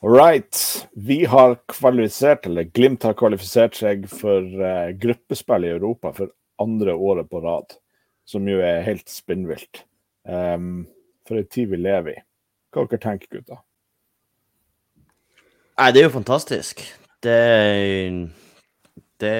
[0.00, 0.88] All right.
[0.92, 6.30] Vi har kvalifisert, eller Glimt har kvalifisert seg for uh, gruppespill i Europa for
[6.62, 7.74] andre året på rad.
[8.28, 9.84] Som jo er helt spinnvilt.
[10.28, 10.86] Um,
[11.26, 12.22] for en tid vi lever i.
[12.70, 13.56] Hva dere tenker gutta?
[15.78, 16.82] Nei, det er jo fantastisk.
[17.22, 17.38] Det
[19.18, 19.34] Det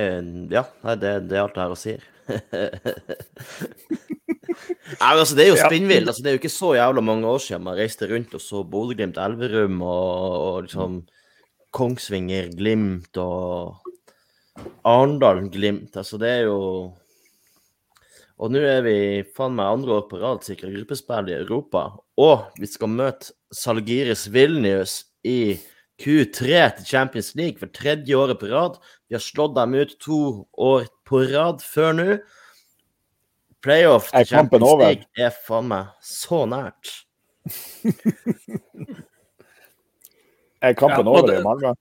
[0.50, 0.64] Ja,
[0.96, 1.98] det, det er alt det her å si.
[4.68, 6.06] Nei, altså, det er jo spinnvill.
[6.08, 8.62] Altså, det er jo ikke så jævla mange år siden man reiste rundt og så
[8.64, 11.02] Bodø-Glimt, Elverum og, og liksom
[11.74, 13.76] Kongsvinger, Glimt og
[14.88, 15.96] Arendal, Glimt.
[15.96, 16.58] Altså, det er jo
[18.38, 18.98] Og nå er vi
[19.34, 21.88] faen meg andre år på rad sikra gruppespill i Europa.
[22.22, 25.58] Og vi skal møte Salgiris Vilnius i
[25.98, 28.78] Q3 til Champions League for tredje året på rad.
[29.10, 30.20] Vi har slått dem ut to
[30.54, 32.08] år på rad før nå.
[33.62, 36.92] Playoff til Champions League er faen meg så nært.
[40.62, 41.72] er kampen ja, over i Malmö?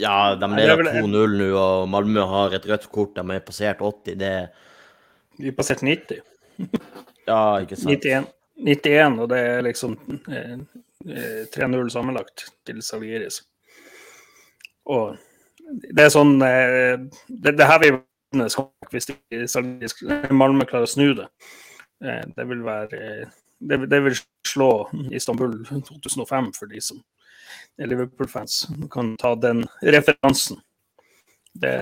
[0.00, 3.12] Ja, de leder 2-0 nå, og Malmö har et rødt kort.
[3.18, 4.16] De er passert 80.
[4.18, 4.32] Det
[5.38, 6.22] De er passert 90.
[7.30, 7.90] ja, ikke sant.
[7.90, 8.32] 91.
[8.64, 9.96] 91, og det er liksom
[10.30, 10.58] eh,
[11.04, 13.42] 3-0 eh, sammenlagt til Salgiris.
[14.86, 15.16] Og
[15.90, 16.94] det er sånn eh,
[17.28, 17.98] det, det her vil
[18.42, 19.08] hvis
[20.32, 21.28] Malmö klarer å snu det.
[22.04, 23.00] Eh, det vil være
[23.64, 24.70] det, det vil slå
[25.14, 27.00] Istanbul 2005 for de som
[27.78, 28.64] er Liverpool-fans.
[28.92, 30.60] Kan ta den referansen.
[31.52, 31.74] Det,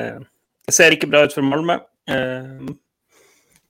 [0.66, 1.80] det, ser ikke bra ut for Malmö.
[2.10, 2.68] Eh,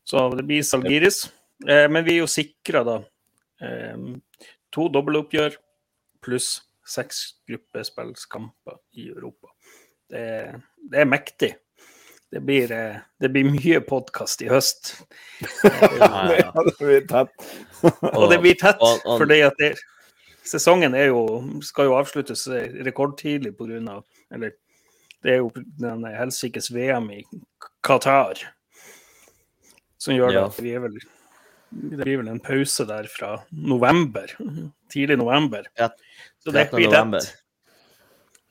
[0.05, 1.25] så det blir Salgiris.
[1.69, 3.01] Eh, men vi er jo sikra, da.
[4.75, 5.55] To dobbeltoppgjør
[6.25, 6.57] pluss
[6.89, 9.53] seks gruppespillskamper i Europa.
[10.11, 10.25] Det,
[10.91, 11.53] det er mektig
[12.33, 14.95] det blir, eh, det blir mye podkast i høst.
[15.63, 16.53] ja, ja.
[16.65, 17.49] det blir tett.
[18.13, 19.75] og det blir tett, fordi at det,
[20.49, 21.23] sesongen jo,
[21.63, 22.47] skal jo avsluttes
[22.89, 24.01] rekordtidlig pga.
[24.33, 24.57] Eller
[25.23, 27.21] det er jo den helsikes VM i
[27.85, 28.41] Qatar
[30.03, 30.47] som gjør ja.
[30.49, 30.97] at vi er vel
[31.73, 34.29] det blir vel en pause der fra november.
[34.93, 35.69] Tidlig november.
[36.45, 37.31] Så det blir tett.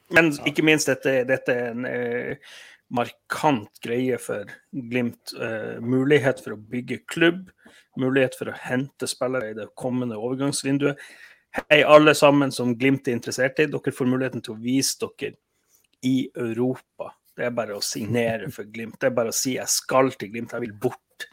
[0.09, 2.55] Men ikke minst dette, dette er en eh,
[2.91, 5.33] markant greie for Glimt.
[5.39, 7.49] Eh, mulighet for å bygge klubb,
[7.99, 10.99] mulighet for å hente spillere i det kommende overgangsvinduet.
[11.61, 13.67] Hei, alle sammen som Glimt er interessert i.
[13.71, 15.35] Dere får muligheten til å vise dere
[16.07, 17.11] i Europa.
[17.35, 18.99] Det er bare å signere for Glimt.
[18.99, 21.27] Det er bare å si 'jeg skal til Glimt, jeg vil bort'.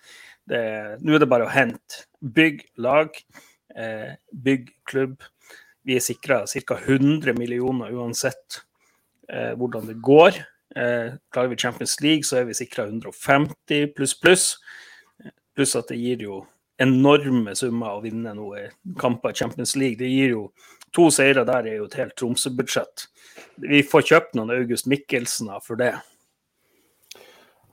[0.49, 2.07] Nå er det bare å hente.
[2.23, 3.11] Bygg lag,
[3.75, 5.23] eh, bygg klubb.
[5.85, 6.75] Vi er sikra ca.
[6.77, 8.63] 100 millioner uansett
[9.29, 10.33] eh, hvordan det går.
[10.77, 14.47] Eh, klarer vi Champions League, så er vi sikra 150 pluss pluss.
[15.57, 16.43] Pluss at det gir jo
[16.79, 19.99] enorme summer å vinne noen kamper i Champions League.
[19.99, 20.49] Det gir jo
[20.97, 23.03] To seire der er jo et helt Tromsø-budsjett.
[23.61, 25.91] Vi får kjøpt noen August Mikkelsen for det.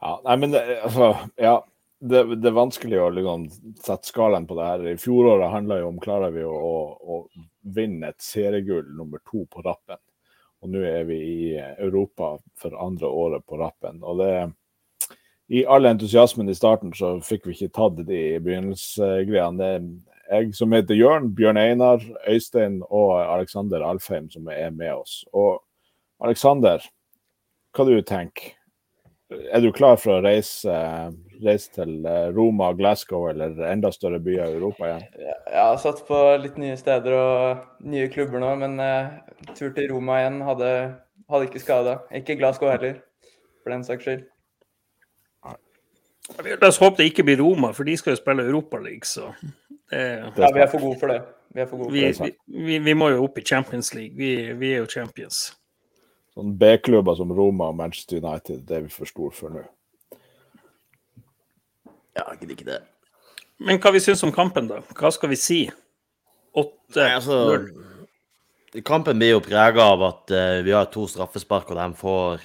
[0.02, 1.08] Ja, nei, men det, altså,
[1.40, 1.54] ja,
[2.04, 3.46] det, det, er vanskelig å liksom,
[3.80, 4.84] sette skalaen på det her.
[4.92, 9.46] I fjoråret handla jo om klarer vi å, å, å vinne et seriegull nummer to
[9.48, 10.02] på rappen.
[10.64, 14.02] Og nå er vi i Europa for andre året på rappen.
[14.04, 14.36] Og det
[15.54, 19.60] I all entusiasmen i starten så fikk vi ikke tatt de begynnelsesgreiene.
[19.60, 19.70] Det
[20.26, 25.20] er jeg som heter Jørn, Bjørn Einar, Øystein og Alexander Alfheim som er med oss.
[25.34, 25.62] Og
[26.24, 26.82] Alexander,
[27.76, 28.56] hva du tenker
[29.34, 30.74] Er du klar for å reise,
[31.42, 31.96] reise til
[32.36, 35.08] Roma, Glasgow eller enda større byer i Europa igjen?
[35.18, 38.78] Jeg har satt på litt nye steder og nye klubber nå, men
[39.58, 40.70] tur til Roma igjen hadde,
[41.34, 41.98] hadde ikke skada.
[42.14, 43.02] Ikke Glasgow heller,
[43.64, 44.28] for den saks skyld.
[46.62, 49.32] La oss håpe det ikke blir Roma, for de skal jo spille Europaliga, så
[49.92, 50.02] det,
[50.38, 51.22] Ja, vi er for gode for det.
[51.54, 52.36] Vi, er for gode vi, for det.
[52.48, 54.18] Vi, vi, må jo opp i Champions League.
[54.18, 55.52] Vi, vi er jo champions.
[56.36, 59.64] Sånn B-klubber som Roma og Manchester United, det er vi for store for nå.
[62.16, 62.82] Ja, jeg gidder ikke det.
[63.64, 64.82] Men hva vi syns om kampen, da?
[64.96, 65.60] Hva skal vi si?
[66.56, 67.38] Åtte altså,
[68.88, 72.44] Kampen blir jo prega av at uh, vi har to straffespark, og de får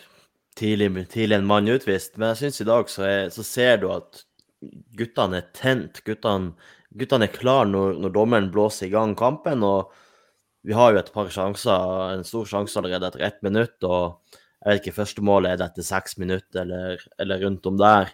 [0.58, 2.14] tidlig, tidlig en mann utvist.
[2.16, 4.22] Men jeg syns i dag så, er, så, ser du at
[4.98, 6.02] guttene er tent.
[6.06, 6.54] Guttene,
[6.94, 9.64] guttene er klare når, når, dommeren blåser i gang kampen.
[9.66, 9.90] Og
[10.66, 13.76] vi har jo et par sjanser, en stor sjanse allerede etter ett minutt.
[13.86, 17.78] Og jeg vet ikke, første målet er det etter seks minutter eller, eller rundt om
[17.80, 18.12] der.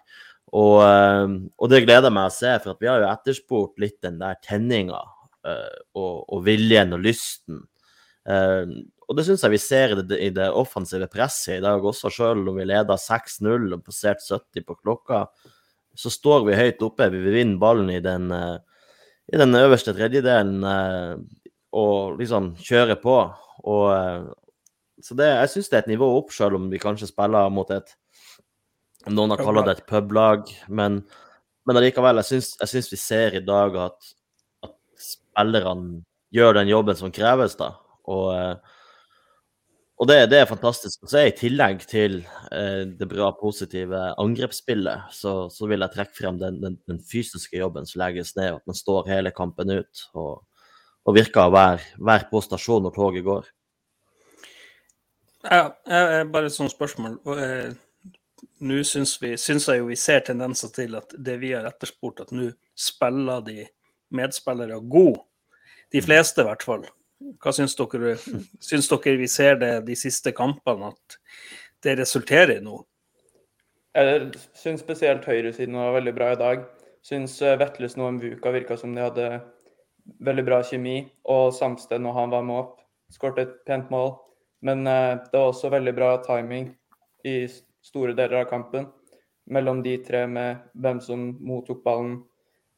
[0.55, 1.27] Og, uh,
[1.59, 4.39] og, det gleder jeg meg å se, for vi har jo etterspurt litt den der
[4.45, 7.65] tenninga uh, og, og viljen og lysten
[8.27, 11.85] Uh, og det syns jeg vi ser i det, i det offensive presset i dag
[11.87, 15.21] også, sjøl om vi leder 6-0 og passert 70 på klokka.
[15.95, 20.67] Så står vi høyt oppe, vi vinner ballen i den, i den øverste tredjedelen
[21.75, 23.17] og liksom kjøre på.
[23.67, 24.27] Og, eh,
[25.03, 27.71] så det, jeg syns det er et nivå opp, selv om vi kanskje spiller mot
[27.75, 27.97] et
[29.07, 30.97] Noen har kalt det et publag, men,
[31.69, 32.41] men allikevel, jeg
[32.73, 34.09] syns, vi ser i dag at,
[34.67, 36.01] at spillerne
[36.35, 37.69] gjør den jobben som kreves, da.
[38.11, 38.57] Og, eh,
[39.97, 41.23] og det, det, er fantastisk Så se.
[41.29, 42.19] I tillegg til
[42.51, 47.63] eh, det bra, positive angrepsspillet, så, så, vil jeg trekke frem den, den, den, fysiske
[47.63, 50.43] jobben som legges ned, at man står hele kampen ut og,
[51.07, 53.47] og virker å være, være på stasjon når toget går.
[55.47, 55.71] Ja,
[56.27, 57.21] bare et sånt spørsmål.
[57.39, 57.77] Eh,
[58.67, 62.35] nå syns, syns jeg jo vi ser tendenser til at det vi har etterspurt, at
[62.35, 63.69] nå spiller de
[64.17, 65.21] medspillere god.
[65.95, 66.87] De fleste, i hvert fall.
[67.43, 68.17] Hva syns dere?
[68.69, 71.19] Syns dere vi ser det de siste kampene, at
[71.87, 72.83] det resulterer i noe?
[73.97, 76.67] Jeg syns spesielt høyresiden var veldig bra i dag.
[77.07, 79.29] Syns eh, Vetlesen og Mvuka virka som de hadde
[80.19, 80.99] veldig bra kjemi.
[81.33, 82.77] Og Samsted, når han var med opp,
[83.13, 84.15] skåret et pent mål.
[84.67, 86.71] Men eh, det var også veldig bra timing
[87.27, 87.39] i
[87.87, 88.89] store deler av kampen
[89.47, 92.21] mellom de tre med hvem som mottok ballen.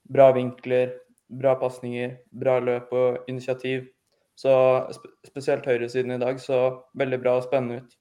[0.09, 0.97] Bra vinkler,
[1.29, 3.87] bra pasninger, bra løp og initiativ.
[4.39, 4.53] Så
[5.27, 6.59] spesielt høyresiden i dag så
[6.99, 7.97] veldig bra og spennende ut.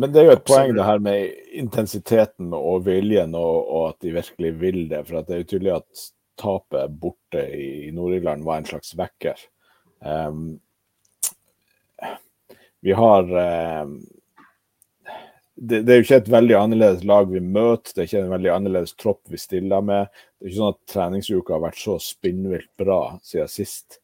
[0.00, 4.06] Men det er jo et poeng det her med intensiteten og viljen, og, og at
[4.06, 5.02] de virkelig vil det.
[5.08, 6.04] For det er jo tydelig at
[6.40, 9.42] tapet borte i Nord-Irland var en slags vekker.
[10.00, 10.54] Um,
[12.80, 13.98] vi har um,
[15.60, 18.32] det, det, er jo ikke et veldig annerledes lag vi møter, det er ikke en
[18.32, 20.08] veldig annerledes tropp vi stiller med.
[20.38, 23.98] Det er ikke sånn at treningsuka har vært så spinnvilt bra siden sist.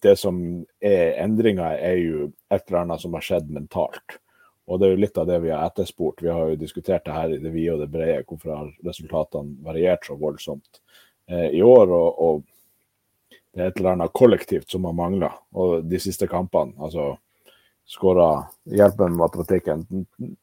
[0.00, 0.40] Det som
[0.80, 4.16] er endringa, er jo et eller annet som har skjedd mentalt.
[4.68, 6.20] Og det er jo litt av det vi har etterspurt.
[6.22, 9.56] Vi har jo diskutert det her i det vide og det brede, hvorfor har resultatene
[9.64, 10.82] variert så voldsomt
[11.30, 11.88] eh, i år.
[11.88, 12.42] Og, og,
[13.56, 15.32] det er et eller annet kollektivt som har mangla.
[15.56, 17.14] Og de siste kampene, altså
[17.88, 18.28] skåra
[18.68, 19.86] Hjelp med matematikken.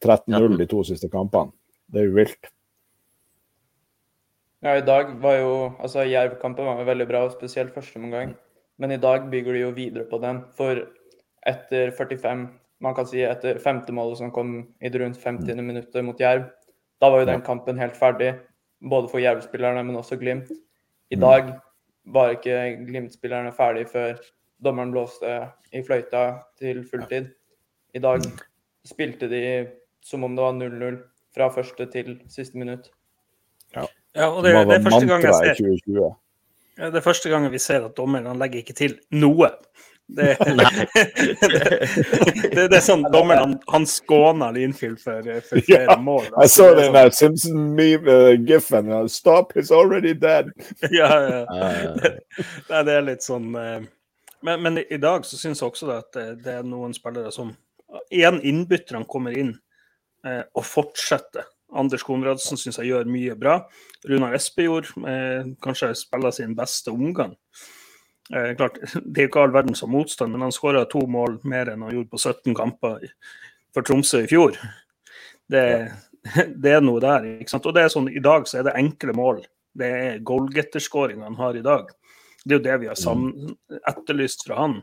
[0.02, 1.54] 13-0 de to siste kampene.
[1.86, 2.50] Det er jo vilt.
[4.66, 8.34] Ja, i dag var jo Altså, Jerv-kampen var jo veldig bra, spesielt første omgang.
[8.82, 10.42] Men i dag bygger de jo videre på den.
[10.58, 10.82] For
[11.46, 12.48] etter 45,
[12.86, 15.52] man kan si etter femte målet som kom i det rundt 50.
[15.58, 15.68] Mm.
[15.68, 16.48] minuttet mot Jerv,
[17.02, 18.36] da var jo den kampen helt ferdig.
[18.86, 20.52] Både for Jerv-spillerne, men også Glimt.
[21.10, 21.22] I mm.
[21.22, 21.54] dag
[22.14, 24.20] var ikke Glimt-spillerne ferdig før
[24.64, 25.40] dommeren blåste
[25.74, 26.26] i fløyta
[26.60, 27.32] til fulltid.
[27.96, 28.26] I dag
[28.86, 29.42] spilte de
[30.06, 31.00] som om det var 0-0
[31.36, 32.92] fra første til siste minutt.
[33.76, 36.14] Ja, ja og det, det, er første gang jeg ser
[36.76, 39.48] det er første gang vi ser at dommeren legger ikke til noe.
[40.08, 40.38] Det,
[42.56, 46.28] det, det, er sånn dommeren han, han skåner Linfield for, for flere ja, mål.
[46.30, 48.92] Jeg så den der sånn- Simpson-giffen.
[48.92, 50.52] Uh, 'Stop, he's already dead'.
[50.94, 51.44] ja, ja.
[51.98, 52.20] Det,
[52.70, 53.82] det, er litt sånn uh,
[54.46, 57.56] men, men, i dag så syns jeg også at det, det, er noen spillere som
[58.12, 59.54] Igjen, innbytterne kommer inn
[60.28, 61.46] eh, og fortsetter.
[61.80, 63.54] Anders Konradsen syns jeg gjør mye bra.
[64.10, 67.38] Runar Espejord eh, kanskje spiller sin beste omgang.
[68.34, 71.70] Eh, klart, Det er ikke all verden som motstand, men han skåra to mål mer
[71.72, 73.06] enn han gjorde på 17 kamper
[73.74, 74.58] for Tromsø i fjor.
[75.52, 75.66] Det,
[76.64, 77.28] det er noe der.
[77.42, 77.68] ikke sant?
[77.70, 79.44] Og det er sånn, I dag så er det enkle mål.
[79.76, 81.92] Det er goalgetterskåringa han har i dag.
[82.46, 84.82] Det er jo det vi har etterlyst fra han.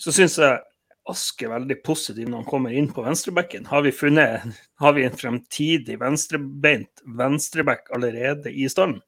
[0.00, 0.62] Så syns jeg
[1.04, 3.66] Ask er veldig positiv når han kommer inn på venstrebacken.
[3.68, 4.46] Har vi funnet
[4.80, 9.02] har vi en fremtidig venstrebeint venstreback allerede i stallen?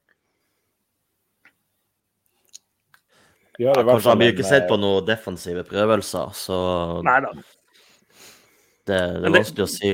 [3.59, 6.59] Ja, Kanskje han blir ikke sett på noen defensive prøvelser, så
[7.07, 7.33] Neida.
[8.87, 9.93] Det, det er vanskelig å si.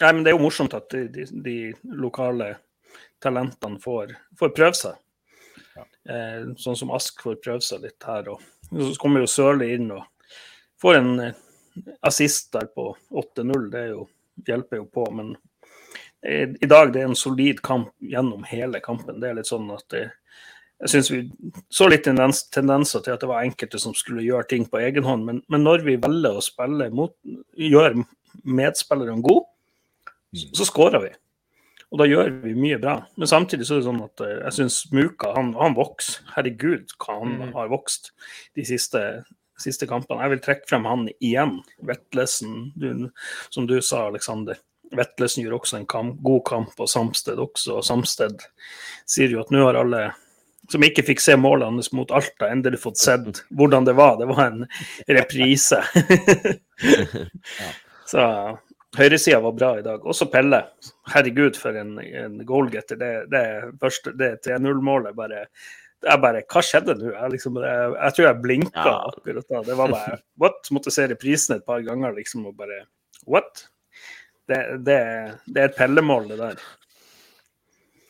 [0.00, 1.56] Nei, men det er jo morsomt at de, de, de
[2.00, 2.54] lokale
[3.20, 4.96] talentene får, får prøve seg.
[6.08, 8.30] Eh, sånn som Ask får prøve seg litt her.
[8.32, 8.40] Og
[8.72, 10.06] så kommer jo Sørli inn og
[10.80, 11.38] får en eh,
[12.06, 13.68] assist der på 8-0.
[13.72, 14.06] Det jo,
[14.48, 15.06] hjelper jo på.
[15.16, 15.34] Men
[16.24, 19.20] eh, i dag det er en solid kamp gjennom hele kampen.
[19.20, 20.06] Det er litt sånn at det,
[20.80, 21.20] jeg syns vi
[21.72, 25.04] så litt tendens, tendenser til at det var enkelte som skulle gjøre ting på egen
[25.04, 25.26] hånd.
[25.26, 27.12] Men, men når vi velger å spille mot,
[27.52, 28.06] gjøre
[28.48, 29.44] medspillerne gode,
[30.32, 31.10] så, så skårer vi.
[31.90, 32.94] Og da gjør vi mye bra.
[33.18, 36.22] Men samtidig så er det sånn at eh, jeg syns Muka han, han vokser.
[36.36, 37.52] Herregud, hva han mm.
[37.58, 38.12] har vokst
[38.56, 39.02] de siste,
[39.60, 40.22] siste, kampene.
[40.24, 41.58] Jeg vil trekke frem han igjen.
[41.86, 43.10] Vetlesen, du,
[43.50, 44.62] som du sa, Aleksander.
[44.96, 47.80] Vetlesen gjør også en kamp, god kamp, og Samsted også.
[47.80, 48.46] Og Samsted
[49.04, 50.06] sier jo at nå har alle
[50.70, 54.16] som ikke fikk se målet hans mot Alta, endelig fått sett hvordan det var.
[54.20, 54.66] Det var en
[55.10, 55.82] reprise.
[58.10, 58.26] Så
[58.98, 60.06] Høyresida var bra i dag.
[60.06, 60.64] Også Pelle.
[61.12, 62.98] Herregud, for en, en goalgetter.
[62.98, 63.44] Det, det,
[63.82, 65.44] første, det 3-0-målet bare
[66.00, 67.10] jeg bare Hva skjedde nå?
[67.12, 68.96] Jeg, liksom, jeg, jeg, tror jeg blinka Ja.
[69.10, 69.62] akkurat da.
[69.66, 70.70] Det var bare What?
[70.72, 72.84] Måtte se reprisen et par ganger, liksom, og bare
[73.28, 73.66] What?
[74.48, 75.00] Det, det,
[75.46, 76.62] det er et pellemål, det der.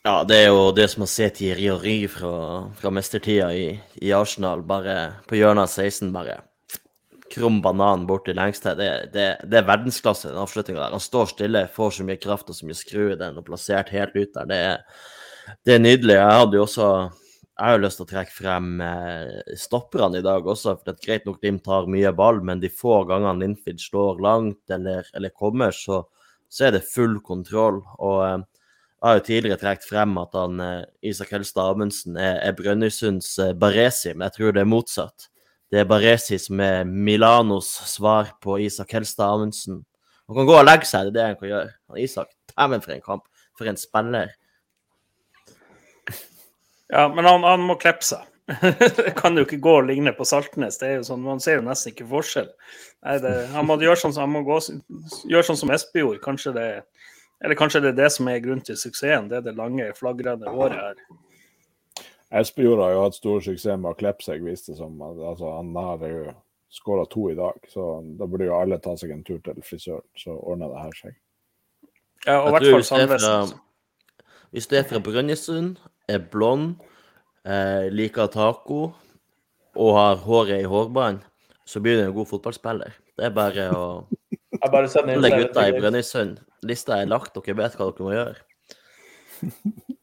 [0.00, 2.32] Ja, det er jo det som å se Thierry Ry fra,
[2.72, 3.66] fra mestertida i,
[4.00, 4.94] i Arsenal, bare
[5.28, 6.38] på hjørnet av 16, bare
[7.30, 8.72] krum banan bort til lengste.
[8.78, 10.94] Det, det, det er verdensklasse, den avslutninga der.
[10.96, 13.92] Han står stille, får så mye kraft og så mye skru i den, og plassert
[13.92, 14.48] helt ut der.
[14.48, 15.02] Det er,
[15.68, 16.16] det er nydelig.
[16.16, 16.88] Jeg hadde jo også
[17.60, 20.78] jeg har jo lyst til å trekke frem eh, stopperne i dag også.
[20.78, 24.22] for det er Greit nok Glimt har mye ball, men de få gangene Linfield slår
[24.24, 26.06] langt eller, eller kommer, så,
[26.48, 27.82] så er det full kontroll.
[28.00, 28.38] og eh,
[29.02, 33.52] har jo tidligere trukket frem at han, eh, Isak Helstad Amundsen er, er Brønnøysunds eh,
[33.56, 35.30] Baresi, men jeg tror det er motsatt.
[35.70, 39.84] Det er Baresi som er Milanos svar på Isak Helstad Amundsen.
[40.28, 41.70] Han kan gå og legge seg, det er det han kan gjøre.
[41.90, 43.24] Han Isak, dæven for en kamp.
[43.58, 44.34] For en spiller.
[46.90, 48.26] Ja, men han, han må klippe seg.
[48.96, 50.78] det kan jo ikke gå og ligne på Saltnes.
[50.80, 52.48] det er jo sånn, Man ser jo nesten ikke forskjell.
[53.06, 54.58] Nei, det, han må gjøre sånn som, han må
[55.30, 56.22] gjøre sånn som Espe gjorde.
[56.24, 56.66] Kanskje det,
[57.42, 59.28] eller kanskje det er det som er grunnen til suksessen.
[59.30, 60.94] Det er det lange, flagrende håret her.
[62.40, 65.00] Espejord har jo hatt stor suksess med å klippe seg, viste det som.
[65.02, 66.34] Altså, han har jo
[66.70, 67.86] skåra to i dag, så
[68.18, 71.16] da burde jo alle ta seg en tur til frisøren, så ordner det her seg.
[72.28, 73.60] Ja, og i hvert fall fra-
[74.52, 75.76] Hvis du er fra Brønnøysund,
[76.08, 76.76] er blond,
[77.44, 78.92] eh, liker taco
[79.74, 81.20] og har håret i hårbånd,
[81.66, 82.92] så blir du en god fotballspiller.
[83.16, 84.06] Det er bare å
[84.62, 86.38] Alle gutta i Brønnøysund.
[86.66, 88.36] Lista er lagt, dere vet hva dere må gjøre.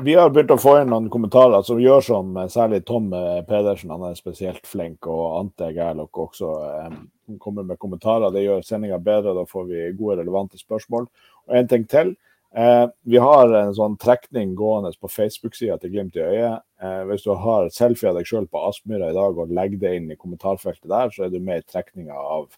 [0.00, 3.42] Vi har begynt å få inn noen kommentarer som gjør som eh, særlig Tom eh,
[3.44, 6.94] Pedersen, han er spesielt flink, og Ante Gerlok også eh,
[7.42, 8.32] kommer med kommentarer.
[8.32, 11.04] Det gjør sendinga bedre, da får vi gode, relevante spørsmål.
[11.50, 12.14] Og en ting til.
[12.50, 16.64] Eh, vi har en sånn trekning gående på Facebook-sida til Glimt i øyet.
[16.82, 19.92] Eh, hvis du har selfie av deg sjøl på Aspmyra i dag og legger det
[19.98, 22.48] inn i kommentarfeltet der, så er du med i trekninga av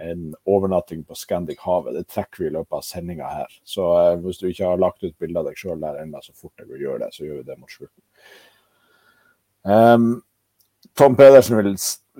[0.00, 1.94] en overnatting på Scandic Havet.
[1.94, 3.58] Det trekker vi i løpet av sendinga her.
[3.64, 6.34] Så eh, hvis du ikke har lagt ut bilde av deg sjøl der ennå, så
[6.36, 8.04] fort du å gjøre det, så gjør vi det mot slutten.
[9.60, 10.06] Um,
[10.96, 11.74] Tom Pedersen vil,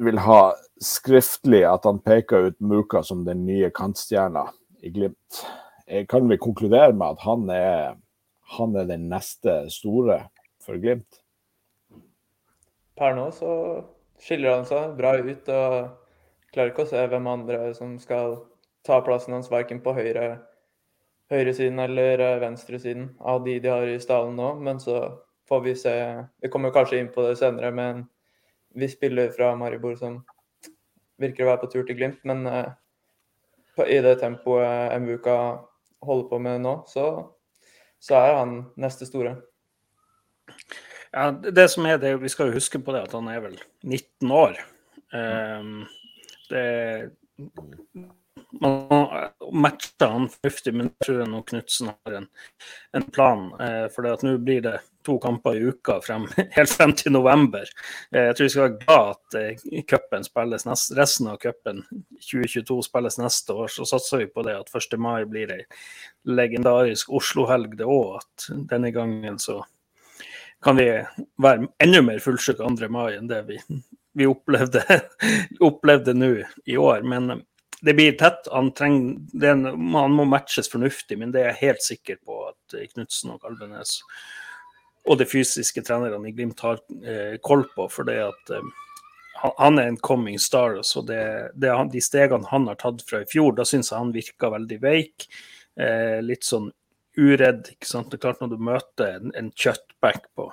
[0.05, 0.41] vil ha
[0.85, 4.47] skriftlig at han peker ut Muka som den nye kantstjerna
[4.85, 5.41] i Glimt.
[5.87, 7.97] Eh, Kan vi konkludere med at han er,
[8.59, 10.23] han er den neste store
[10.61, 11.23] for Glimt?
[13.01, 13.55] Per nå så
[14.21, 16.00] skiller han seg bra ut og
[16.54, 18.38] klarer ikke å se hvem andre som skal
[18.87, 20.38] ta plassen hans, verken på høyre
[21.30, 24.54] høyresiden eller eh, venstresiden av de de har i stallen nå.
[24.64, 25.00] Men så
[25.49, 25.95] får vi se.
[26.42, 28.04] Vi kommer kanskje inn på det senere, men
[28.75, 30.21] vi spiller fra Maribor som
[31.21, 32.23] virker å være på tur til Glimt.
[32.26, 32.73] Men eh,
[33.87, 35.37] i det tempoet Mvuka
[36.04, 37.07] holder på med nå, så,
[38.02, 39.37] så er han neste store.
[41.11, 43.40] Ja, det det som er det, Vi skal jo huske på det at han er
[43.42, 44.59] vel 19 år.
[45.11, 45.88] Um,
[46.50, 46.64] det
[48.61, 52.26] man matcher han fornuftig, men jeg tror nok Knutsen har en,
[52.97, 53.47] en plan.
[53.61, 54.76] Eh, for nå blir det
[55.07, 56.26] to kamper i uka frem,
[56.57, 57.69] helt frem til november.
[58.12, 61.85] Eh, jeg tror vi skal være glad at eh, spilles nest, resten av cupen
[62.19, 63.73] 2022 spilles neste år.
[63.73, 64.99] Så satser vi på det at 1.
[65.00, 65.62] mai blir ei
[66.28, 68.19] legendarisk Oslo-helg det òg.
[68.21, 69.62] At denne gangen så
[70.61, 70.90] kan vi
[71.40, 72.90] være enda mer fullsjuke 2.
[72.92, 73.57] mai enn det vi,
[74.17, 74.83] vi opplevde,
[75.71, 77.07] opplevde nå i år.
[77.07, 77.47] Men eh,
[77.81, 78.49] det blir tett.
[78.52, 82.21] Han, trenger, det er en, han må matches fornuftig, men det er jeg helt sikker
[82.26, 84.00] på at eh, Knutsen og Kalvenes
[85.09, 87.87] og de fysiske trenerne i Glimt har eh, koll på.
[87.93, 88.67] For det at eh,
[89.40, 90.76] han, er en coming star.
[90.87, 91.23] Så det,
[91.55, 94.52] det, er de stegene han har tatt fra i fjor, da syns jeg han virka
[94.52, 95.26] veldig veik.
[95.81, 96.71] Eh, litt sånn
[97.19, 97.73] uredd.
[97.75, 98.11] ikke sant?
[98.11, 100.50] Det er klart Når du møter en, en kjøttback på,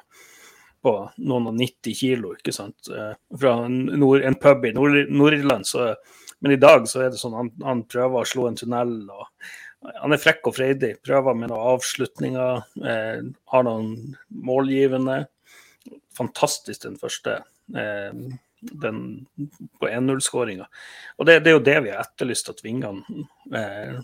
[0.88, 0.94] på
[1.28, 2.88] noen og 90 kilo, ikke sant?
[2.88, 5.96] Eh, fra nord, en pub i Nord- Nord-Irland, Nord
[6.40, 8.92] Men i dag så er det sånn han, han prøver å slå en tunnel.
[9.10, 10.92] og Han er frekk og freidig.
[11.02, 12.60] Prøver med noen avslutninger.
[12.86, 13.88] Eh, har noen
[14.30, 15.24] målgivende.
[16.18, 17.40] Fantastisk den første.
[17.74, 18.14] Eh,
[18.86, 19.02] den
[19.82, 20.70] på 1-0-skåringa.
[21.18, 23.26] Og det, det er jo det vi har etterlyst at vingene
[23.58, 23.98] eh,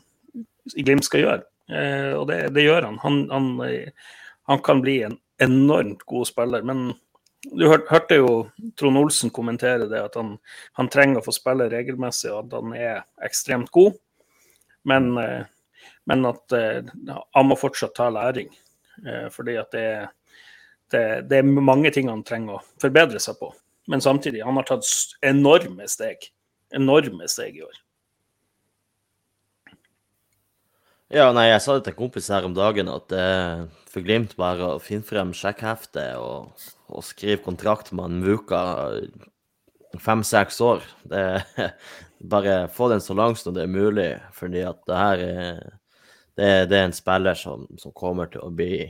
[0.74, 1.46] i Glimt skal gjøre.
[1.70, 3.00] Eh, og det, det gjør han.
[3.06, 3.54] Han, han.
[3.70, 4.13] eh,
[4.50, 6.63] han kan bli en enormt god spiller.
[6.66, 6.94] Men
[7.52, 8.28] du hørte jo
[8.80, 10.38] Trond Olsen kommentere det, at han,
[10.80, 13.98] han trenger å få spille regelmessig, og at han er ekstremt god.
[14.88, 15.44] Men, eh,
[16.10, 16.84] men at eh,
[17.36, 18.52] han må fortsatt ta læring.
[19.04, 19.88] Eh, fordi at det,
[20.94, 23.52] det, det er mange ting han trenger å forbedre seg på.
[23.92, 24.88] Men samtidig, han har tatt
[25.25, 26.30] enorme steg.
[26.74, 27.80] Enorme steg i år.
[31.13, 33.60] Ja, nei, jeg sa det til en kompis her om dagen at det er
[33.91, 38.62] for Glimt bare å finne frem sjekkheftet og, og skrive kontrakt med en Muka
[40.01, 40.82] fem-seks år.
[41.05, 41.22] Det
[42.34, 45.60] bare få den så langt som det er mulig, fordi at det her er
[46.34, 48.88] det, det er en spiller som, som, kommer til å bli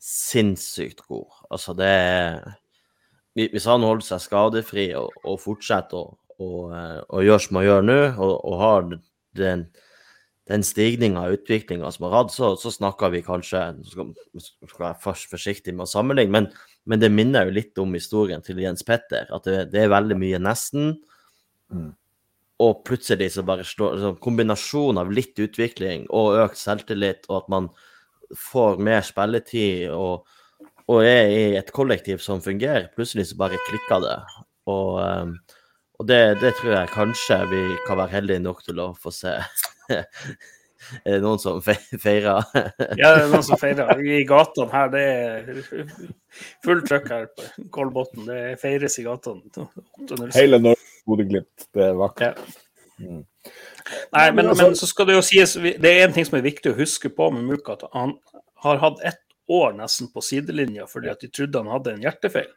[0.00, 1.42] sinnssykt god.
[1.50, 2.40] Altså, det er
[3.36, 6.72] Hvis han holder seg skadefri og, og fortsetter å, og,
[7.12, 8.88] og gjør som han gjør nå, og, og har
[9.36, 9.68] den
[10.48, 15.00] den stigninga og utviklinga som har hatt, så, så snakker vi kanskje skal, skal være
[15.02, 16.48] først forsiktig med å sammenligne, men,
[16.88, 19.28] men, det minner jo litt om historien til Jens Petter.
[19.34, 20.94] At det, det er veldig mye nesten.
[21.68, 21.92] Mm.
[22.64, 27.52] Og plutselig så bare slår så Kombinasjon av litt utvikling og økt selvtillit, og at
[27.52, 27.70] man
[28.48, 30.26] får mer spilletid og,
[30.88, 34.18] og er i et kollektiv som fungerer, plutselig så bare klikker det.
[34.68, 35.36] Og, um,
[36.00, 39.36] og det, det, tror jeg kanskje vi kan være heldige nok til å få se
[41.04, 42.44] er det noen som feirer?
[43.00, 44.04] ja, det er noen som feirer.
[44.04, 45.60] I gatene her, det er
[46.64, 48.26] fullt trøkk her på Kolbotn.
[48.28, 49.68] Det feires i gatene.
[50.36, 51.68] Hele Norge Bodø-Glimt.
[51.74, 52.42] Det er vakkert.
[52.42, 52.64] Ja.
[52.98, 53.22] Mm.
[54.12, 56.72] Nei, men, men, så skal det jo sies Det er en ting som er viktig
[56.72, 57.78] å huske på med Muka.
[57.78, 58.16] At han
[58.64, 62.50] har hatt ett år nesten på sidelinja fordi at de trodde han hadde en hjertefeil.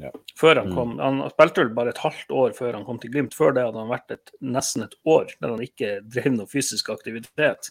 [0.00, 0.10] Ja.
[0.36, 3.36] Før Han kom, han spilte vel bare et halvt år før han kom til Glimt.
[3.36, 6.90] Før det hadde han vært et, nesten et år der han ikke drev noe fysisk
[6.92, 7.70] aktivitet.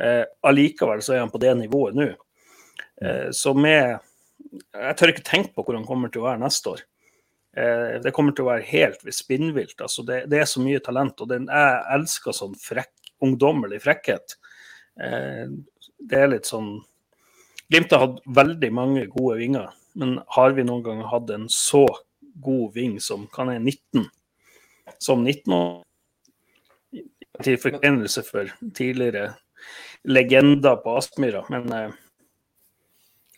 [0.00, 2.08] Eh, allikevel så er han på det nivået nå.
[3.02, 3.98] Eh, så med
[4.72, 6.80] Jeg tør ikke tenke på hvor han kommer til å være neste år.
[7.56, 9.76] Eh, det kommer til å være helt spinnvilt.
[9.80, 12.92] Altså det, det, er så mye talent, og den, jeg elsker sånn frekk,
[13.22, 14.36] ungdommelig frekkhet.
[15.00, 15.52] Eh,
[16.02, 16.78] det er litt sånn
[17.72, 19.70] Glimt har hatt veldig mange gode vinger.
[19.98, 21.84] Men har vi noen gang hatt en så
[22.42, 24.06] god ving som kan er 19?
[24.98, 25.82] Som 19-år?
[27.42, 29.32] Til forkjennelse for tidligere
[30.04, 31.94] legender på Aspmyra, men eh,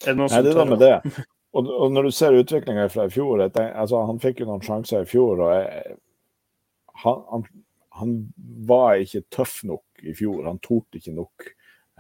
[0.05, 1.25] er det noen som Nei, det er med det.
[1.55, 4.65] Og, og, når du ser utviklinga fra i fjor jeg, altså, Han fikk jo noen
[4.65, 5.45] sjanser i fjor.
[5.45, 5.99] og jeg,
[7.05, 7.45] han, han,
[8.01, 8.17] han,
[8.67, 10.43] var ikke tøff nok i fjor.
[10.49, 11.47] Han torde ikke nok.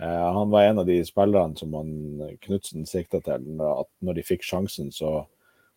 [0.00, 1.74] Eh, han var en av de spillerne som
[2.46, 3.46] Knutsen sikta til.
[3.60, 5.24] at Når de fikk sjansen, så,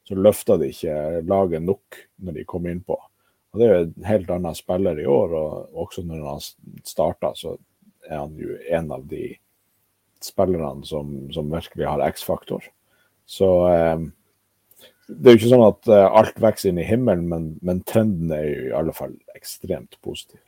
[0.08, 2.98] så løfta de ikke laget nok når de kom innpå.
[3.54, 6.44] Og Det er jo en helt annen spiller i år, og også når han
[6.86, 7.58] starta, så
[8.08, 9.32] er han jo en av de
[10.24, 12.66] spillerne som, som virkelig har X-faktor.
[13.28, 14.06] Så eh,
[15.08, 18.32] det er jo ikke sånn at eh, alt vokser inn i himmelen, men, men trenden
[18.36, 20.42] er jo i alle fall ekstremt positiv.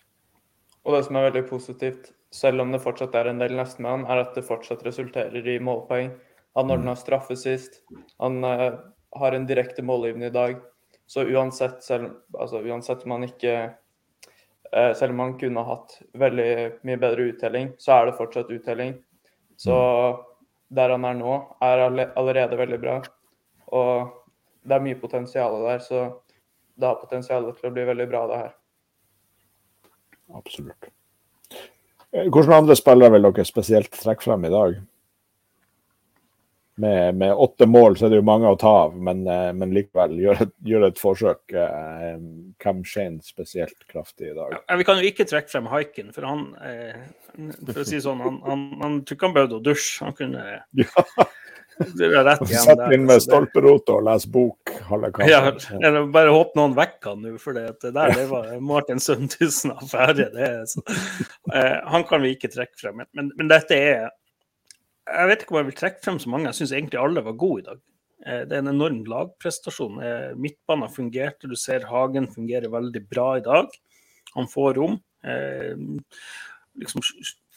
[0.88, 4.24] Og det som er veldig positivt, selv om det fortsatt er en del nestemann, er
[4.24, 6.12] at det fortsatt resulterer i målpoeng.
[6.58, 7.02] Han ordna mm.
[7.02, 7.82] straffe sist.
[8.22, 8.78] Han uh,
[9.18, 10.60] har en direkte målgivende i dag.
[11.10, 13.54] Så uansett, selv, altså, uansett om han ikke
[14.76, 16.52] uh, Selv om han kunne hatt veldig
[16.86, 18.94] mye bedre uttelling, så er det fortsatt uttelling.
[19.58, 20.22] Så mm.
[20.78, 23.00] der han er nå, er allerede veldig bra.
[23.74, 24.14] Og
[24.62, 26.06] det er mye potensial der, så
[26.80, 28.56] det har potensial til å bli veldig bra, det her.
[30.38, 30.94] Absolutt.
[32.10, 34.80] Hvilke andre spillere vil dere spesielt trekke frem i dag?
[36.80, 39.74] Med, med, åtte mål så er det jo mange å ta av, men, eh, men
[39.76, 41.42] likevel gjør et, gjør et forsøk.
[41.52, 42.22] Eh,
[42.64, 44.56] hvem Shane spesielt kraftig i dag?
[44.62, 46.96] Ja, vi kan jo ikke trekke frem Haiken, for han eh,
[47.68, 50.08] for å si sånn, han, han, han ikke han behøvde å dusje.
[50.08, 50.46] Han kunne
[50.86, 51.06] ja.
[51.80, 54.72] Du har rett igjen Sett inn med stolperote og les bok.
[55.30, 55.42] Ja,
[55.80, 60.30] eller bare håp noen vekker han nå, for det, der det var Martin Sundtusen-affære.
[61.50, 63.04] Eh, han kan vi ikke trekke frem.
[63.16, 64.10] Men, men, dette er
[65.10, 66.50] Jeg vet ikke om jeg vil trekke frem så mange.
[66.52, 67.80] Jeg syns egentlig alle var gode i dag.
[68.26, 70.02] Eh, det er en enorm lagprestasjon.
[70.04, 71.50] Eh, midtbanen fungerte.
[71.50, 73.72] Du ser Hagen fungerer veldig bra i dag.
[74.36, 75.00] Han får rom.
[75.24, 75.74] Eh,
[76.80, 77.04] liksom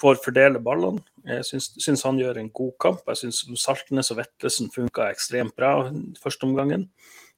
[0.02, 1.02] får fordele ballene.
[1.22, 3.02] Jeg syns, han gjør en god kamp.
[3.12, 5.76] Jeg syns Saltnes og Vetlesen funka ekstremt bra
[6.22, 6.88] første omgangen.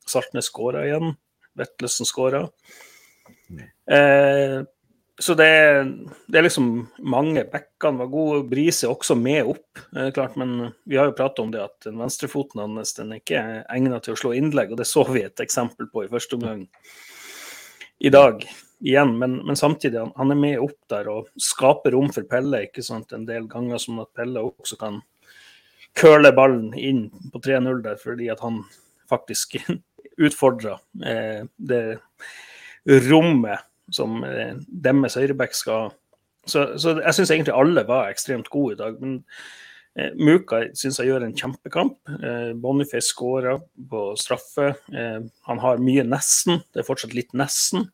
[0.09, 1.15] Saltnes skåra igjen.
[1.59, 2.47] Vetlesen skåra.
[3.87, 4.63] Eh,
[5.21, 5.51] så det
[6.27, 7.45] det er, liksom mange.
[7.53, 8.43] Bekkene var gode.
[8.51, 12.65] Brise også med opp, eh, klart, men vi har jo pratet om det at venstrefoten
[12.65, 15.93] hans den er ikke egnet til å slå innlegg, og det så vi et eksempel
[15.93, 16.67] på i første omgang
[18.01, 18.43] i dag
[18.83, 22.65] igjen, men, men samtidig, han, han, er med opp der og skaper rom for Pelle
[22.67, 25.03] ikke sant, en del ganger, som at Pelle også kan
[25.95, 28.65] køle ballen inn på 3-0 der, fordi at han
[29.11, 29.59] faktisk
[30.27, 31.85] utfordrer eh, det
[33.09, 33.63] rommet
[33.95, 35.93] som eh, deres høyreback skal
[36.47, 38.97] så, så, jeg syns egentlig alle var ekstremt gode i dag.
[39.01, 39.19] Men
[39.99, 41.97] eh, Muka syns jeg gjør en kjempekamp.
[42.21, 44.75] Eh, Boniface skårer på straffe.
[44.93, 46.63] Eh, han har mye nesten.
[46.73, 47.89] Det er fortsatt litt nesten.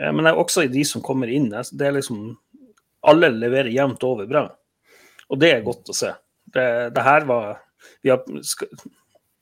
[0.00, 1.48] Eh, men det er også de som kommer inn.
[1.50, 2.30] Det er liksom
[3.06, 4.46] alle leverer jevnt over bra.
[5.30, 6.12] Og det er godt å se.
[6.54, 7.62] Det, det her var
[8.02, 8.22] Vi har,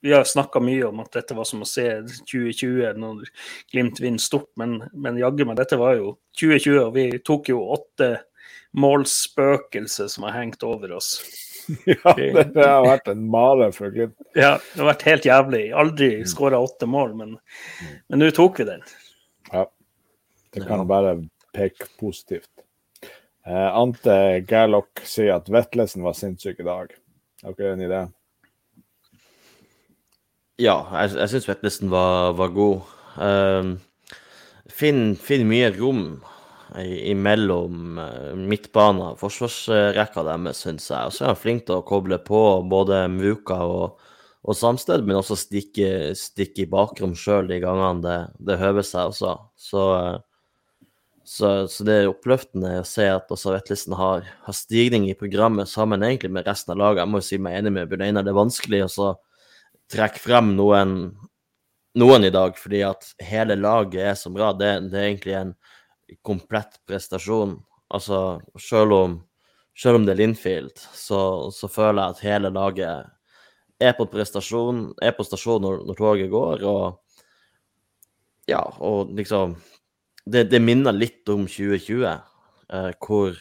[0.05, 1.85] vi har snakka mye om at dette var som å se
[2.29, 3.29] 2020 når
[3.73, 7.63] Glimt vinner stort, men, men jaggu meg, dette var jo 2020, og vi tok jo
[7.73, 8.11] åtte
[8.77, 11.17] målspøkelse som har hengt over oss.
[11.89, 14.19] Ja, det, det har vært en mare for Glimt.
[14.37, 15.63] Ja, det har vært helt jævlig.
[15.73, 17.31] Aldri skåra åtte mål, men
[18.13, 18.85] men nå tok vi den.
[19.49, 19.63] Ja.
[20.55, 21.17] Det kan bare
[21.55, 22.51] peke positivt.
[23.47, 26.95] Eh, Ante Gerlock sier at Vetlesen var sinnssyk i dag.
[27.45, 28.05] Er dere enig i det?
[30.63, 32.95] Ja, jeg, jeg syns Vetlesen var, var god.
[33.19, 33.75] Um,
[34.75, 36.07] Finn, finn mye rom
[36.75, 41.11] imellom midtbanen midtbana og forsvarsrekka deres, syns jeg.
[41.11, 42.41] Og så er han flink til å koble på
[42.71, 44.01] både Mvuka og,
[44.43, 48.17] og Samsted, men også stikke, stikke i bakrom sjøl de gangene det,
[48.49, 49.37] det høver seg også.
[49.69, 50.34] Så, uh,
[51.25, 55.71] så, så det er oppløftende å se at også Vetlesen har, har stigning i programmet
[55.71, 57.01] sammen egentlig med resten av laget.
[57.01, 59.09] Jeg må jo si meg enig med Bjørn Einar, det er vanskelig å
[59.93, 61.15] trekke frem noen,
[61.97, 64.53] noen i dag, fordi at hele laget er så bra.
[64.53, 65.55] Det, det er egentlig en
[66.27, 67.57] komplett prestasjon.
[67.95, 68.21] Altså,
[68.61, 69.19] selv om,
[69.79, 73.13] selv om det er Linfield, så, så føler jeg at hele laget
[73.81, 77.01] er på prestasjon, er på stasjon når, når toget går, og
[78.51, 79.57] ja, og liksom
[80.25, 83.37] Det, det minner litt om 2020, eh, hvor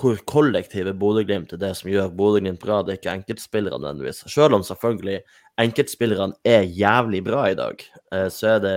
[0.00, 4.22] hvor kollektivet Bodø-Glimt er det som gjør Bodø-Glimt bra, det er ikke enkeltspillerne nødvendigvis.
[4.32, 5.18] Selv om selvfølgelig
[5.60, 8.76] enkeltspillerne er jævlig bra i dag, eh, så er det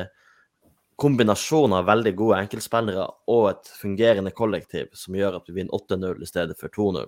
[1.00, 6.22] kombinasjonen av veldig gode enkeltspillere og et fungerende kollektiv som gjør at vi vinner 8-0
[6.24, 7.08] i stedet for 2-0.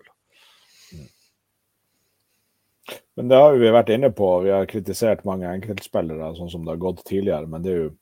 [3.20, 4.28] Men det har vi vært inne på.
[4.46, 7.48] Vi har kritisert mange enkeltspillere, sånn som det har gått tidligere.
[7.50, 7.96] Men det er jo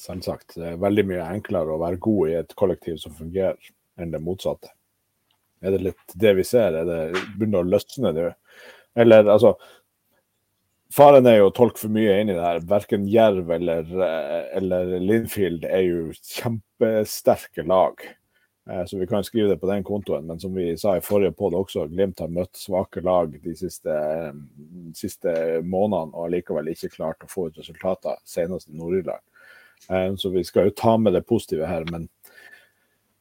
[0.00, 3.58] selvsagt det er veldig mye enklere å være god i et kollektiv som fungerer,
[4.00, 4.72] enn det motsatte.
[5.60, 6.78] Er det litt det vi ser?
[6.80, 7.00] Er det
[7.36, 8.30] begynner å løsne nå?
[8.98, 9.54] Eller altså
[10.90, 12.64] Faren er jo å tolke for mye inn i det her.
[12.66, 18.02] Verken Jerv eller, eh, eller Linfield er jo kjempesterke lag.
[18.68, 20.26] Eh, Så vi kan skrive det på den kontoen.
[20.26, 23.86] Men som vi sa i forrige podd også, Glimt har møtt svake lag de siste,
[23.86, 24.32] eh,
[24.92, 29.22] siste månedene og likevel ikke klart å få ut resultater, senest i Nord-Irland.
[29.88, 31.84] Eh, Så vi skal jo ta med det positive her.
[31.90, 32.08] Men,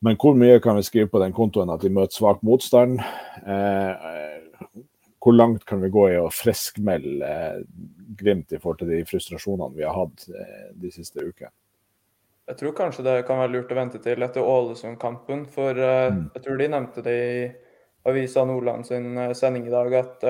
[0.02, 3.00] men hvor mye kan vi skrive på den kontoen at de møter svak motstand?
[3.45, 3.95] Eh,
[5.19, 7.63] Hvor langt kan vi gå i å friskmelde eh,
[8.19, 10.26] Glimt i forhold til de frustrasjonene vi har hatt
[10.76, 11.52] de siste ukene?
[12.50, 16.32] Jeg tror kanskje det kan være lurt å vente til etter Ålesund-kampen, for Mm.
[16.34, 17.52] jeg tror de nevnte det i
[18.10, 20.26] Avisa Nordland sin sending i dag, at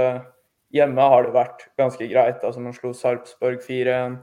[0.74, 2.44] hjemme har det vært ganske greit.
[2.44, 4.20] Altså Man slo Sarpsborg 4-1,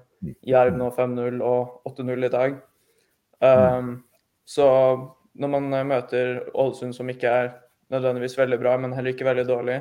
[0.46, 2.56] Jerv nå 5-0 og 8-0 i dag.
[3.44, 3.90] Um,
[4.46, 4.66] så
[5.36, 7.48] når man eh, møter Ålesund, som ikke er
[7.92, 9.80] nødvendigvis veldig bra, men heller ikke veldig dårlig,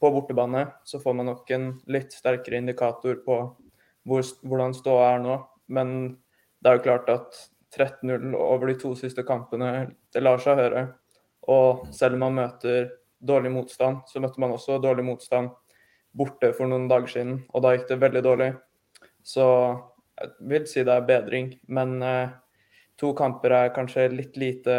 [0.00, 3.38] på bortebane, så får man nok en litt sterkere indikator på
[4.04, 5.38] hvor, hvordan ståa er nå.
[5.72, 5.94] Men
[6.60, 7.38] det er jo klart at
[7.74, 10.84] 13-0 over de to siste kampene, det lar seg høre.
[11.50, 12.90] Og selv om man møter
[13.24, 15.52] dårlig motstand, så møtte man også dårlig motstand
[16.14, 18.50] borte for noen dager siden, og da gikk det veldig dårlig.
[19.24, 19.44] Så
[20.20, 22.34] jeg vil si det er bedring, men eh,
[23.00, 24.78] to kamper er kanskje litt lite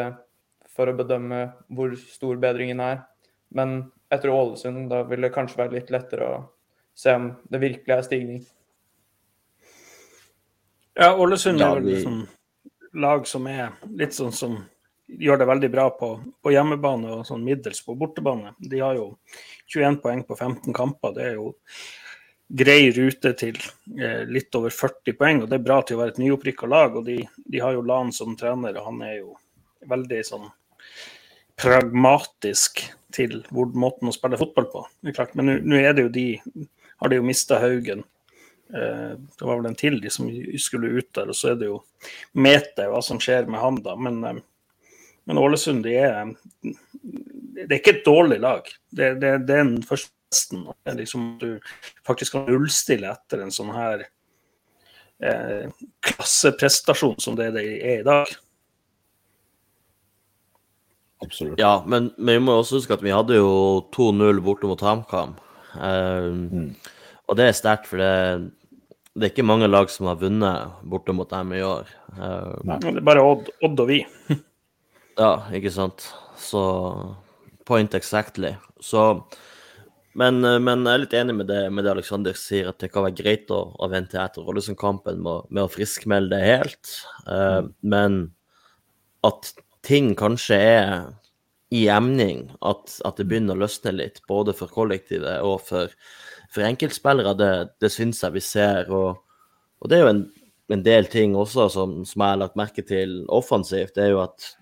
[0.76, 1.42] for å bedømme
[1.74, 3.02] hvor stor bedringen er.
[3.56, 3.80] Men
[4.14, 6.38] etter Ålesund, da vil det kanskje være litt lettere å
[6.96, 8.46] se om det virkelig er stigning.
[10.96, 12.22] Ja, Ålesund er vel liksom
[12.96, 14.56] lag som er litt sånn som
[15.06, 18.56] gjør det veldig bra på, på hjemmebane og sånn middels på bortebane.
[18.60, 19.10] De har jo
[19.74, 21.14] 21 poeng på 15 kamper.
[21.18, 21.52] Det er jo
[22.50, 23.58] grei rute til
[24.00, 26.96] eh, litt over 40 poeng, og det er bra til å være et nyopprykka lag.
[27.00, 29.36] Og de, de har jo Lan som trener, og han er jo
[29.90, 30.48] veldig sånn
[31.60, 32.82] pragmatisk
[33.16, 34.84] til hvor, måten å spille fotball på.
[35.02, 36.28] Det er klart, Men nå- er det jo de
[37.02, 38.04] har de jo mista Haugen.
[38.74, 40.28] Eh, Det var vel en til de som
[40.58, 41.84] skulle ut der, og så er det jo
[42.34, 43.96] Mete, hva som skjer med han da.
[43.96, 44.42] Men, eh,
[45.26, 48.64] men Ålesund, de er Det er ikke et dårlig lag.
[48.92, 50.66] Det, det, det er den første testen.
[50.98, 51.60] Liksom du
[52.08, 54.06] faktisk kan nullstille etter en sånn her
[55.24, 55.70] eh,
[56.06, 58.34] klasseprestasjon som det det er i dag.
[61.24, 61.60] Absolutt.
[61.60, 63.52] Ja, men, men vi må også huske at vi hadde jo
[63.96, 65.38] 2-0 borte mot HamKam.
[65.76, 66.76] Um,
[67.26, 68.10] Og det er sterkt, for det,
[69.16, 71.90] det er ikke mange lag som har vunnet borte mot dem i år.
[72.20, 74.02] Um, Det er bare Odd, Odd og vi.
[75.24, 76.06] ja, ikke sant.
[76.38, 76.62] Så
[77.66, 78.54] point exactly.
[78.84, 79.24] Så
[80.16, 82.92] men, eh, men jeg er litt enig med det, med det Alexander sier, at det
[82.94, 86.96] kan være greit å, å vente etter Rollesund-kampen med, med å friskmelde det helt.
[87.28, 88.20] Eh, Men
[89.26, 89.52] at
[89.86, 90.90] ting kanskje er
[91.74, 95.94] i emning at, at det begynner å løsne litt, både for kollektivet og for,
[96.54, 97.36] for enkeltspillere.
[97.38, 98.92] Det, det syns jeg vi ser.
[98.94, 99.18] Og,
[99.82, 100.26] og det er jo en,
[100.78, 103.96] en del ting også som, som, jeg har lagt merke til offensivt.
[103.98, 104.54] Det er jo at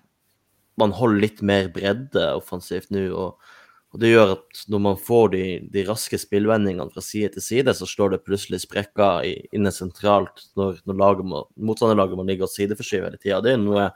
[0.80, 3.06] man holder litt mer bredde offensivt nå.
[3.14, 3.52] og
[3.94, 7.74] og Det gjør at når man får de, de raske spillvendingene fra side til side,
[7.78, 9.22] så slår det plutselig sprekker
[9.54, 13.38] inne sentralt når, når må, motstanderlaget må ligge og sideforskyve hele tida.
[13.44, 13.86] Det er noe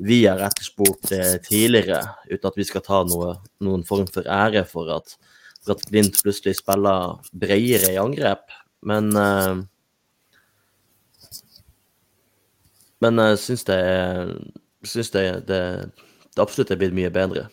[0.00, 4.66] vi har etterspurt eh, tidligere, uten at vi skal ta noe, noen form for ære
[4.68, 5.16] for at,
[5.64, 8.44] for at Glimt plutselig spiller bredere i angrep.
[8.84, 9.64] Men eh,
[13.00, 13.80] Men jeg syns det,
[14.84, 15.60] synes det, det,
[16.36, 17.46] det absolutt er blitt mye bedre.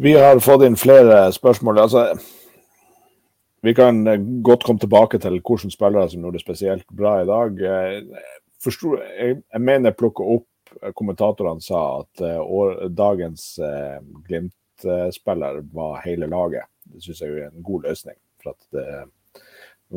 [0.00, 1.78] Vi har fått inn flere spørsmål.
[1.82, 2.02] Altså,
[3.66, 4.04] vi kan
[4.46, 7.58] godt komme tilbake til hvilke spillere som gjorde det spesielt bra i dag.
[8.62, 10.46] Forstod, jeg, jeg, mener jeg plukka opp
[10.94, 16.70] kommentatorene sa at uh, dagens uh, Glimt-spiller var hele laget.
[16.86, 18.18] Det syns jeg er en god løsning.
[18.38, 19.04] for at det er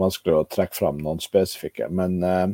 [0.02, 1.92] vanskelig å trekke fram noen spesifikke.
[1.94, 2.50] Men uh,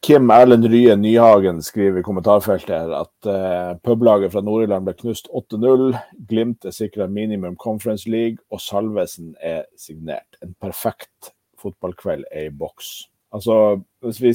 [0.00, 5.28] Kim Erlend Rye Nyhagen skriver i kommentarfeltet her at uh, publaget fra Nord-Irland ble knust
[5.36, 5.92] 8-0.
[6.30, 10.40] Glimt er sikra minimum Conference League, og Salvesen er signert.
[10.40, 13.10] En perfekt fotballkveld er i boks.
[13.36, 14.32] Altså, hvis vi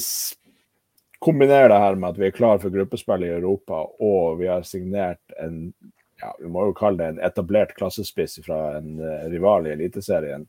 [1.26, 4.62] kombinerer det her med at vi er klar for gruppespill i Europa, og vi har
[4.70, 5.72] signert en
[6.22, 10.46] ja, vi må jo kalle det en etablert klassespiss fra en uh, rival i Eliteserien,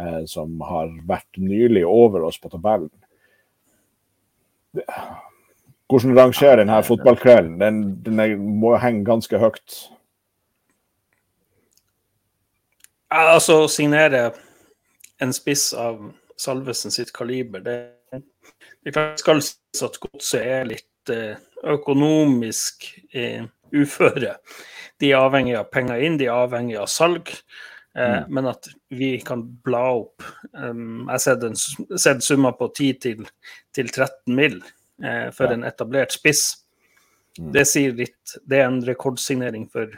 [0.00, 2.90] uh, som har vært nylig over oss på tabellen
[5.88, 7.60] hvordan rangerer denne fotballkvelden?
[7.60, 9.76] Den, den må henge ganske høyt.
[13.12, 14.32] Altså, å signere
[15.22, 16.00] en spiss av
[16.36, 18.20] Salvesen sitt kaliber, det,
[18.84, 24.34] det skal sies at godset er litt eh, økonomisk eh, uføre.
[25.00, 27.32] De er avhengig av penger inn, de er avhengig av salg.
[27.96, 28.34] Eh, mm.
[28.34, 33.22] Men at vi kan bla opp um, Jeg har sett summer på 10 til,
[33.72, 34.58] til 13 mill
[35.02, 35.56] eh, for ja.
[35.56, 36.50] en etablert spiss.
[37.38, 37.52] Mm.
[37.54, 38.36] Det sier litt.
[38.44, 39.94] Det er en rekordsignering for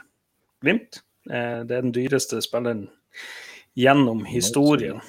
[0.63, 1.03] Glimt.
[1.31, 2.87] Eh, det er den dyreste spilleren
[3.79, 5.03] gjennom historien.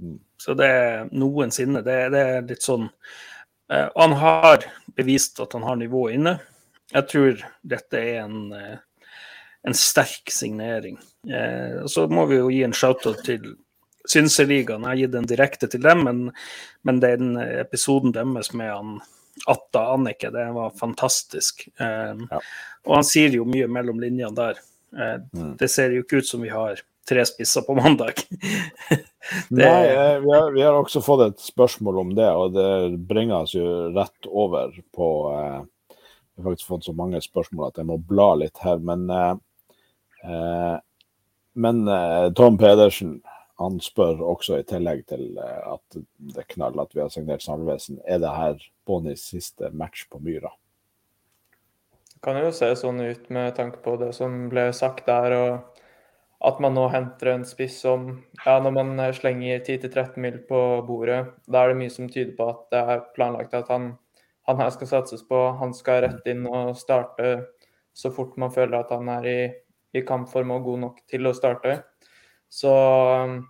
[0.00, 0.18] Mm.
[0.40, 1.84] Så det er noensinne.
[1.84, 2.88] Det, det er litt sånn
[3.72, 4.64] eh, Han har
[4.96, 6.38] bevist at han har nivået inne.
[6.90, 8.40] Jeg tror dette er en,
[9.68, 10.98] en sterk signering.
[11.28, 13.54] Eh, så må vi jo gi en shout-out til
[14.08, 14.86] Synseligaen.
[14.86, 16.20] Jeg har gitt den direkte til dem, men,
[16.86, 19.00] men den episoden deres med han
[19.46, 20.30] Atta Annike.
[20.30, 21.68] Det var fantastisk.
[21.80, 22.40] Eh, ja.
[22.86, 24.62] Og han sier jo mye mellom linjene der.
[24.96, 25.56] Eh, mm.
[25.60, 28.22] Det ser jo ikke ut som vi har tre spisser på mandag.
[29.48, 29.64] det...
[29.64, 32.70] Nei, eh, vi har, vi har, også fått et spørsmål om det, og det
[33.08, 35.60] bringer oss jo rett over på uh,
[36.36, 39.34] Vi har faktisk fått så mange spørsmål at jeg må bla litt her, men uh,
[40.22, 41.78] Men
[42.36, 43.20] Tom Pedersen
[43.60, 46.00] han spør også, i tillegg til eh, at
[46.34, 50.52] det knall at vi har signert Salvesen, er det her Bonnys siste match på Myra?
[52.14, 56.48] Det kan jo se sånn ut med tanke på det som ble sagt der, og
[56.48, 58.08] at man nå henter en spiss som
[58.46, 62.48] Ja, når man slenger 10-13 mil på bordet, da er det mye som tyder på
[62.48, 63.90] at det er planlagt at han,
[64.48, 65.40] han her skal satses på.
[65.60, 67.34] Han skal rett inn og starte
[67.92, 69.40] så fort man føler at han er i,
[69.96, 71.80] i kampform og god nok til å starte.
[72.50, 73.40] Så um,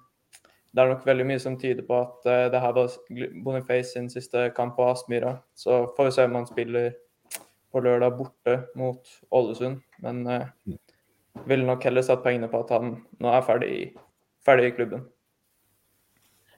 [0.70, 2.96] det er nok veldig mye som tyder på at uh, det her var
[3.44, 5.38] Boniface sin siste kamp på Aspmyra.
[5.54, 6.92] Så får vi se om han spiller
[7.70, 9.80] på lørdag borte mot Ålesund.
[10.04, 10.46] Men uh,
[11.48, 13.74] ville nok heller satt pengene på at han nå er ferdig,
[14.44, 15.08] ferdig i klubben.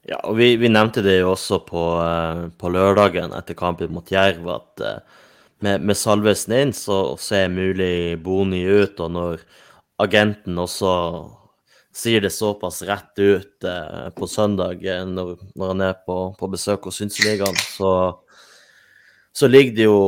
[0.03, 4.09] Ja, og vi, vi, nevnte det jo også på, uh, på lørdagen etter kampen mot
[4.11, 5.21] Jerv, at uh,
[5.63, 8.99] med, med Salvesen inn så ser mulig Boni ut.
[8.99, 9.45] Og når
[10.01, 10.91] agenten også
[11.93, 16.49] sier det såpass rett ut eh, på søndag eh, når, når, han er på, på
[16.49, 17.91] besøk hos Synseligaen, så,
[19.33, 19.99] så ligger det jo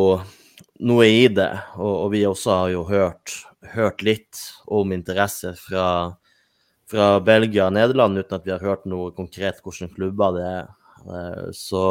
[0.85, 1.51] noe i det.
[1.77, 3.35] Og, og vi også har jo hørt,
[3.75, 5.87] hørt litt om interesse fra,
[6.89, 10.73] fra, Belgia og Nederland, uten at vi har hørt noe konkret hvilke klubber det er.
[11.05, 11.85] Eh, så,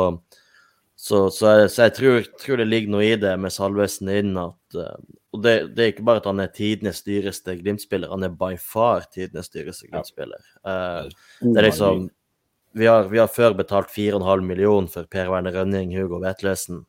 [1.05, 4.33] så, så, jeg, så jeg tror, tror, det ligger noe i det med Salvesen inn
[4.41, 4.97] at eh,
[5.35, 8.55] og det, det, er ikke bare at han er tidenes dyreste Glimt-spiller, han er by
[8.63, 10.45] far tidenes dyreste Glimt-spiller.
[10.63, 10.77] Ja.
[11.43, 12.07] det er liksom
[12.75, 16.85] vi har, vi har før betalt 4,5 millioner for Per Werner Rønning, Hugo Vetlesen.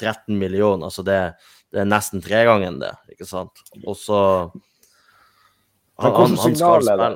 [0.00, 1.16] 13 millioner, altså det,
[1.74, 3.62] det er nesten tregangen det, ikke sant?
[3.82, 4.18] Og så
[5.98, 7.08] han, han, han skal spille.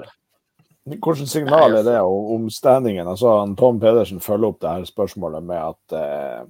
[0.88, 3.06] Hvilket signal er det om standingen?
[3.06, 6.42] Altså, Tom Pedersen følger opp det her spørsmålet med at eh,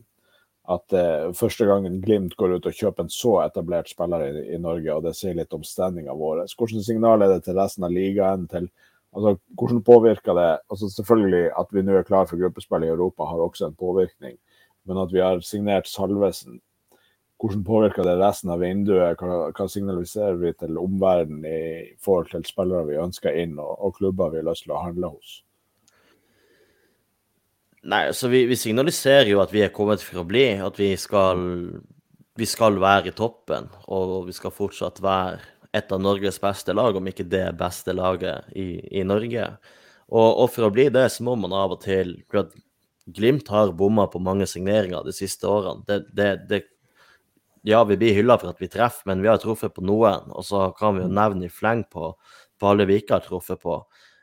[0.71, 4.61] at eh, første gangen Glimt går ut og kjøper en så etablert spiller i, i
[4.63, 6.45] Norge, og det sier litt om stemninga vår.
[6.55, 8.47] Hvilket signal er det til resten av ligaen?
[8.51, 8.69] til
[9.11, 13.27] altså, Hvordan påvirker det altså Selvfølgelig at vi nå er klar for gruppespill i Europa,
[13.27, 14.39] har også en påvirkning.
[14.87, 16.61] Men at vi har signert Salvesen,
[17.43, 19.19] hvordan påvirker det resten av vinduet?
[19.19, 21.63] Hva, hva signaliserer vi til omverdenen i
[22.03, 25.11] forhold til spillere vi ønsker inn, og, og klubber vi har lyst til å handle
[25.17, 25.41] hos?
[27.83, 30.45] Nei, altså vi, vi, signaliserer jo at vi er kommet for å bli.
[30.63, 31.43] At vi skal,
[32.39, 33.67] vi skal være i toppen.
[33.91, 35.41] Og vi skal fortsatt være
[35.75, 39.49] et av Norges beste lag, om ikke det beste laget i, i Norge.
[40.13, 42.21] Og, og, for å bli det, så må man av og til
[43.03, 45.83] Glimt har bomma på mange signeringer de siste årene.
[45.89, 46.61] Det, det, det,
[47.63, 50.31] ja, vi blir hylla for at vi treffer, men vi har truffet på noen.
[50.35, 52.13] Og så kan vi jo nevne i fleng på,
[52.59, 53.81] på alle vi ikke har truffet på.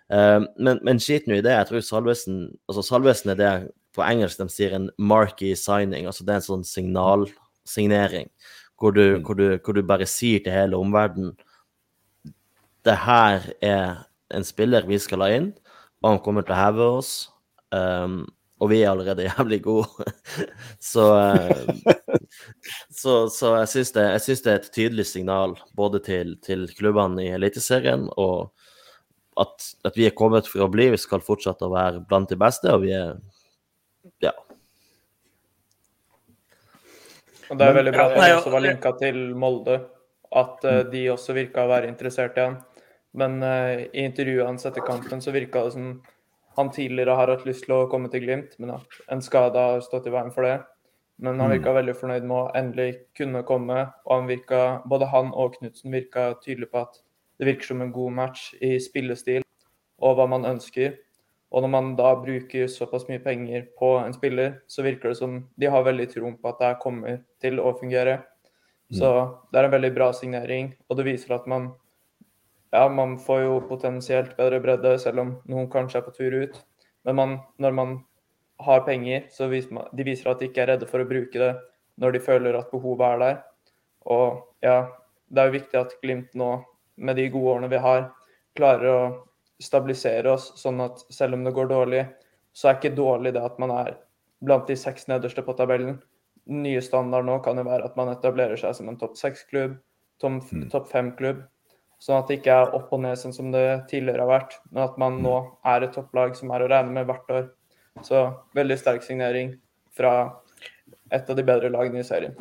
[0.10, 1.54] Uh, men, men skit nå i det.
[1.54, 3.52] Jeg tror Salvesen altså Salvesen er det
[3.96, 6.08] på engelsk de sier en marquee signing.
[6.10, 8.30] altså Det er en sånn signalsignering
[8.80, 9.24] hvor du, mm.
[9.28, 11.36] hvor, du, hvor du bare sier til hele omverdenen
[12.88, 15.50] det her er en spiller vi skal ha inn,
[16.00, 17.12] og han kommer til å heve oss.
[17.76, 18.22] Um,
[18.60, 20.06] og vi er allerede jævlig gode.
[20.92, 21.94] så, uh,
[22.92, 27.34] så, så, jeg syns det, det, er et tydelig signal både til, til klubbene i
[27.38, 28.52] Eliteserien og
[29.40, 30.90] at, at, vi er kommet for å bli.
[30.92, 33.16] Vi skal fortsette å være blant de beste, og vi er
[34.24, 34.34] ja.
[37.50, 39.80] Og Det er veldig bra at det også var linka til Molde,
[40.36, 42.60] at uh, de også virka å være interessert i han.
[43.18, 45.94] Men uh, i intervjuet hans etter kampen så virka det som
[46.60, 49.84] han tidligere har hatt lyst til å komme til Glimt, men at en skade har
[49.86, 50.58] stått i veien for det.
[51.20, 51.78] Men han virka mm.
[51.78, 56.34] veldig fornøyd med å endelig kunne komme, og han virka, både han og Knutsen virka
[56.44, 57.00] tydelig på at
[57.40, 59.46] det virker som en god match i spillestil
[60.04, 60.98] og hva man ønsker.
[61.50, 65.40] Og når man da bruker såpass mye penger på en spiller, så virker det som
[65.60, 68.20] de har veldig troen på at det kommer til å fungere.
[68.92, 69.38] Så mm.
[69.52, 71.72] det er en veldig bra signering, og det viser at man
[72.72, 76.60] ja, man får jo potensielt bedre bredde, selv om noen kanskje er på tur ut.
[77.08, 77.96] Men man, når man
[78.66, 81.40] har penger, så viser man, de viser at de ikke er redde for å bruke
[81.40, 81.54] det
[82.00, 83.40] når de føler at behovet er der.
[84.12, 84.78] Og ja,
[85.30, 86.52] det er jo viktig at Glimt nå
[87.00, 88.10] med de gode årene vi har,
[88.60, 89.02] klarer å
[89.64, 92.06] stabilisere oss, sånn at selv om det går dårlig,
[92.56, 93.94] så er ikke dårlig det at man er
[94.44, 96.00] blant de seks nederste på tabellen.
[96.50, 99.78] Den nye standarden nå kan jo være at man etablerer seg som en topp seks-klubb,
[100.24, 100.70] mm.
[100.72, 101.44] topp fem-klubb.
[102.00, 104.86] Sånn at det ikke er opp og ned sånn som det tidligere har vært, men
[104.86, 105.36] at man nå
[105.68, 107.50] er et topplag som er å regne med hvert år.
[108.06, 108.22] Så
[108.56, 109.58] veldig sterk signering
[109.96, 110.14] fra
[111.12, 112.38] et av de bedre lagene i serien.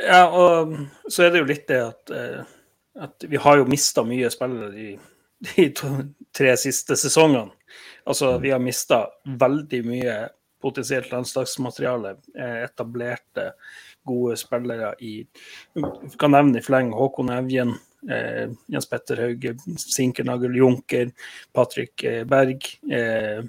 [0.00, 0.72] Ja, og
[1.08, 2.54] så er det jo litt det at eh,
[3.00, 4.86] at vi har jo mista mye spillere de,
[5.50, 5.90] de to,
[6.36, 7.52] tre siste sesongene.
[8.06, 10.16] Altså, vi har mista veldig mye
[10.62, 12.16] potensielt landslagsmateriale.
[12.38, 13.50] Eh, etablerte,
[14.06, 15.18] gode spillere i
[15.74, 17.74] Vi kan nevne i fleng Håkon Evjen,
[18.10, 21.12] eh, Jens Petter Hauge, Sinkernagel Junker,
[21.54, 22.66] Patrick eh, Berg.
[22.90, 23.44] Eh,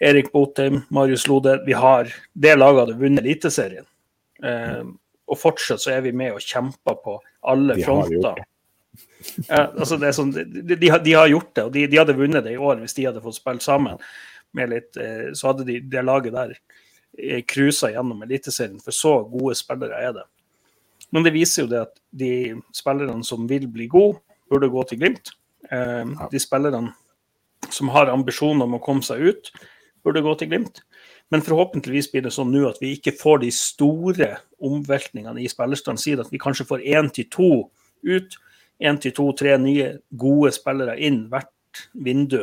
[0.00, 1.60] Erik Botheim, Marius Lode.
[1.66, 3.86] Vi har Det laget hadde vunnet Eliteserien.
[4.42, 4.84] Eh,
[5.30, 8.40] og fortsatt så er vi med og kjemper på alle fronter.
[9.46, 12.44] Ja, altså det sånn, de, de, de, har gjort det, og de, de, hadde vunnet
[12.46, 14.00] det i år hvis de hadde fått spilt sammen.
[14.56, 16.56] Med litt, eh, så hadde de det laget der
[17.50, 20.26] cruisa gjennom Eliteserien, for så gode spillere er det.
[21.10, 22.32] Men det viser jo det at de
[22.76, 24.20] spillerne som vil bli gode,
[24.50, 25.32] burde gå til Glimt.
[25.70, 26.94] Eh, de spillerne
[27.70, 29.50] som har ambisjoner om å komme seg ut,
[30.04, 30.82] burde gå til Glimt.
[31.30, 34.30] Men forhåpentligvis blir det sånn nå at vi ikke får de store
[34.66, 36.02] omveltningene i spillerstanden.
[36.02, 37.50] Sier at vi kanskje får én til to
[38.06, 38.38] ut
[38.80, 42.42] én til to, tre nye gode spillere inn hvert vindu.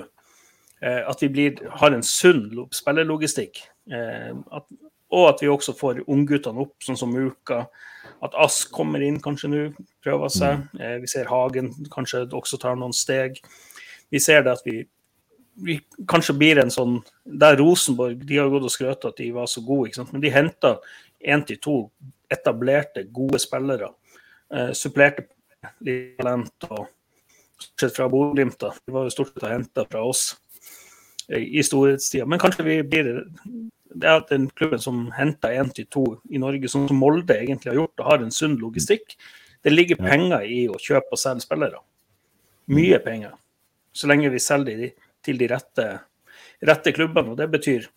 [0.82, 3.64] Eh, at vi blir, har en sunn spillerlogistikk.
[3.92, 4.66] Eh, at,
[5.14, 7.66] og at vi også får ungguttene opp, sånn som Uka.
[8.24, 9.64] At Ask kommer inn kanskje nå,
[10.04, 10.66] prøver seg.
[10.74, 10.82] Mm.
[10.82, 13.40] Eh, vi ser Hagen kanskje også tar noen steg.
[14.12, 14.82] Vi ser det at vi,
[15.64, 19.50] vi kanskje blir en sånn Der Rosenborg de har gått og skrøt at de var
[19.52, 20.78] så gode, men de henta
[21.18, 21.78] én til to
[22.32, 23.94] etablerte, gode spillere.
[24.54, 25.28] Eh, supplerte
[25.84, 26.88] litt talent og
[27.58, 28.60] stort sett fra Bodø-Glimt.
[28.60, 30.30] De var jo stort sett henta fra oss
[31.28, 32.28] i storhetstida.
[32.30, 33.10] Men kanskje vi blir
[34.02, 37.72] det er den klubben som henter én til to i Norge, sånn som Molde egentlig
[37.72, 39.18] har gjort, og har en sunn logistikk.
[39.64, 41.82] Det ligger penger i å kjøpe og selge spillere.
[42.72, 43.34] Mye penger.
[43.96, 44.92] Så lenge vi selger de
[45.26, 45.86] til de rette,
[46.70, 47.34] rette klubbene.
[47.34, 47.88] Og det betyr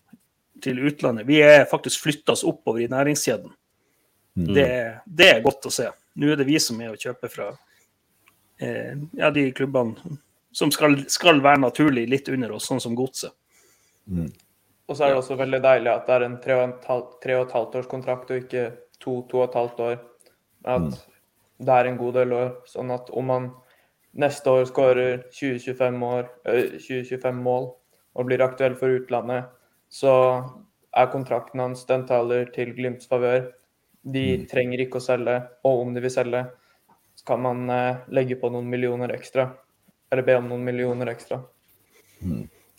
[0.64, 1.28] til utlandet.
[1.28, 3.52] Vi er faktisk flytta oss oppover i næringskjeden.
[4.40, 4.52] Mm.
[4.54, 4.68] Det,
[5.06, 5.90] det, er godt å se.
[6.20, 7.50] Nå er det vi som er å kjøpe fra
[8.62, 10.16] eh, ja, de klubbene
[10.52, 13.34] som skal, skal, være naturlig litt under oss, sånn som Godset.
[14.10, 14.30] Mm.
[14.90, 17.76] Og så er det også veldig deilig at det er en tre og, et halvt,
[17.78, 18.64] års kontrakt, og ikke
[19.00, 19.98] to, to og et halvt år.
[20.66, 20.94] At Mm.
[21.66, 22.50] det er en god del år.
[22.66, 23.46] Sånn at om man
[24.18, 27.70] neste år skårer 20-25 år, øh, 20-25 mål
[28.16, 29.44] og blir aktuell for utlandet,
[29.88, 30.12] så
[30.96, 33.52] er kontrakten hans den taler til Glimts favør.
[34.04, 34.46] De Mm.
[34.48, 36.50] trenger ikke å selge, og om de vil selge,
[37.14, 39.52] så kan man eh, legge på noen millioner ekstra.
[40.10, 41.44] Eller be om noen millioner ekstra.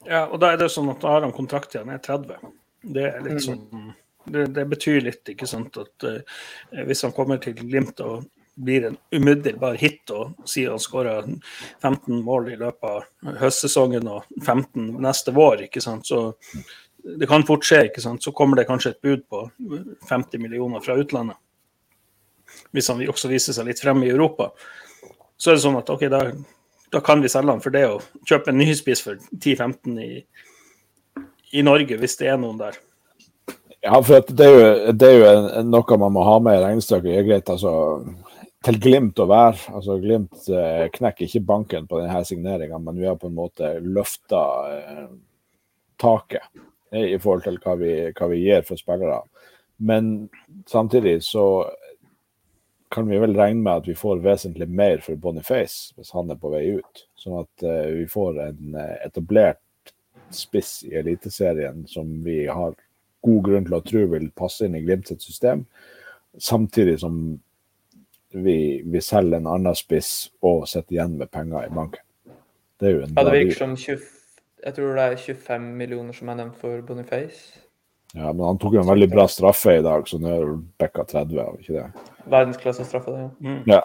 [0.08, 2.54] Ja, og da er det sånn at da har han kontrakt til han er 30.
[2.82, 3.92] Det er litt sånn
[4.26, 6.20] det, det betyr litt, ikke sant, at uh,
[6.86, 8.28] hvis han kommer til Glimt og
[8.62, 11.26] blir en umiddelbar hit og sier han skårer
[11.82, 16.34] 15 mål i løpet av høstsesongen og 15 neste vår, ikke sant, så
[17.02, 19.46] det kan fort skje, ikke sant, så kommer det kanskje et bud på
[20.10, 21.40] 50 millioner fra utlandet.
[22.76, 24.52] Hvis han også viser seg litt fremme i Europa.
[25.40, 26.20] Så er det sånn at OK, da,
[26.92, 30.10] da kan vi selge han for det å kjøpe en ny spiss for 10-15 i,
[31.58, 32.80] i Norge, hvis det er noen der.
[33.82, 37.16] Ja, for det er jo, det er jo noe man må ha med i regnestykket.
[37.18, 37.72] Er greit, altså,
[38.66, 39.74] til Glimt å være.
[39.74, 43.74] altså Glimt eh, knekker ikke banken på denne signeringa, men vi har på en måte
[43.82, 44.44] løfta
[44.76, 45.08] eh,
[46.02, 46.46] taket
[46.94, 49.24] eh, i forhold til hva vi, hva vi gir for spillere.
[49.82, 50.30] Men
[50.70, 51.46] samtidig så
[52.92, 56.40] kan vi vel regne med at vi får vesentlig mer for Boniface hvis han er
[56.40, 57.06] på vei ut.
[57.20, 59.62] Sånn at uh, vi får en eh, etablert
[60.36, 62.76] spiss i Eliteserien som vi har
[63.24, 65.66] god grunn til å tro vil passe inn i Glimt sitt system,
[66.40, 67.18] samtidig som
[68.32, 72.04] vi, vi selger en annen spiss og sitter igjen med penger i banken.
[72.80, 74.08] Det er jo en Ja, det virker som 20,
[74.66, 77.62] jeg tror det er 25 millioner som er nevnt for Boniface.
[78.14, 81.06] Ja, men han tok en veldig bra straffe i dag, så nå er det Bekka
[81.08, 82.08] 30, var ikke det?
[82.32, 83.54] Verdensklasse-straffe, det.
[83.72, 83.78] ja.
[83.78, 83.82] Ja.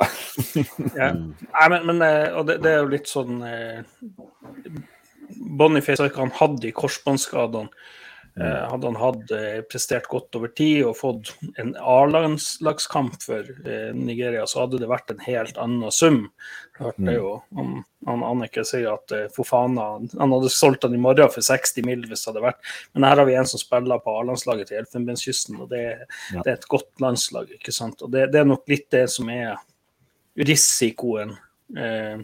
[0.99, 1.13] Ja.
[1.15, 3.85] Nei, men, men eh, og det, det er jo litt sånn eh,
[5.59, 7.71] Boniface har ikke han hatt de korsbåndskadene.
[8.41, 13.95] Eh, hadde han hatt eh, prestert godt over tid og fått en A-landslagskamp for eh,
[13.97, 16.27] Nigeria, så hadde det vært en helt annen sum.
[16.77, 21.33] Hørte jo om han Annike sier at eh, Fofana han hadde solgt han i morgen
[21.33, 22.05] for 60 mill.
[22.05, 22.61] hvis det hadde vært.
[22.93, 25.87] Men her har vi en som spiller på A-landslaget til Elfenbenskysten, og det,
[26.35, 27.57] det er et godt landslag.
[27.57, 28.05] ikke sant?
[28.05, 29.57] Og det, det er nok litt det som er
[30.37, 31.33] risikoen
[31.73, 32.21] eh,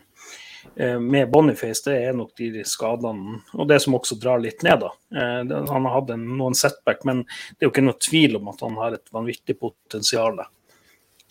[1.01, 4.85] med Boniface, det er nok de skadene og det som også drar litt ned.
[4.85, 4.91] da.
[5.17, 8.63] Eh, han har hatt noen setback, men det er jo ikke noe tvil om at
[8.65, 10.43] han har et vanvittig potensial.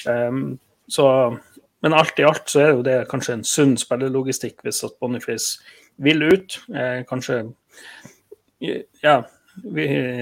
[0.07, 0.57] Um,
[0.89, 1.05] så,
[1.85, 5.61] men alt i alt så er jo det kanskje en sunn spillelogistikk hvis at Boniface
[6.01, 6.57] vil ut.
[6.73, 7.43] Eh, kanskje
[9.01, 9.15] ja,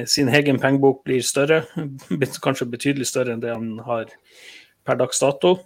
[0.07, 1.63] sin egen pengebok blir større,
[2.45, 4.11] kanskje betydelig større enn det han har
[4.87, 5.57] per dags dato.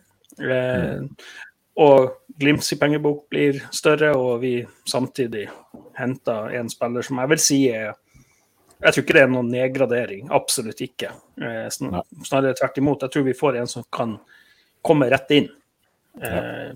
[0.41, 1.03] Eh,
[1.75, 4.55] og Glimts i pengebok blir større, og vi
[4.89, 5.47] samtidig
[5.97, 7.93] henter en spiller som jeg vil si er
[8.83, 10.31] Jeg tror ikke det er noen nedgradering.
[10.35, 11.13] Absolutt ikke.
[11.39, 13.05] Eh, snarere tvert imot.
[13.05, 14.17] Jeg tror vi får en som kan
[14.83, 15.47] komme rett inn.
[16.21, 16.73] Eh,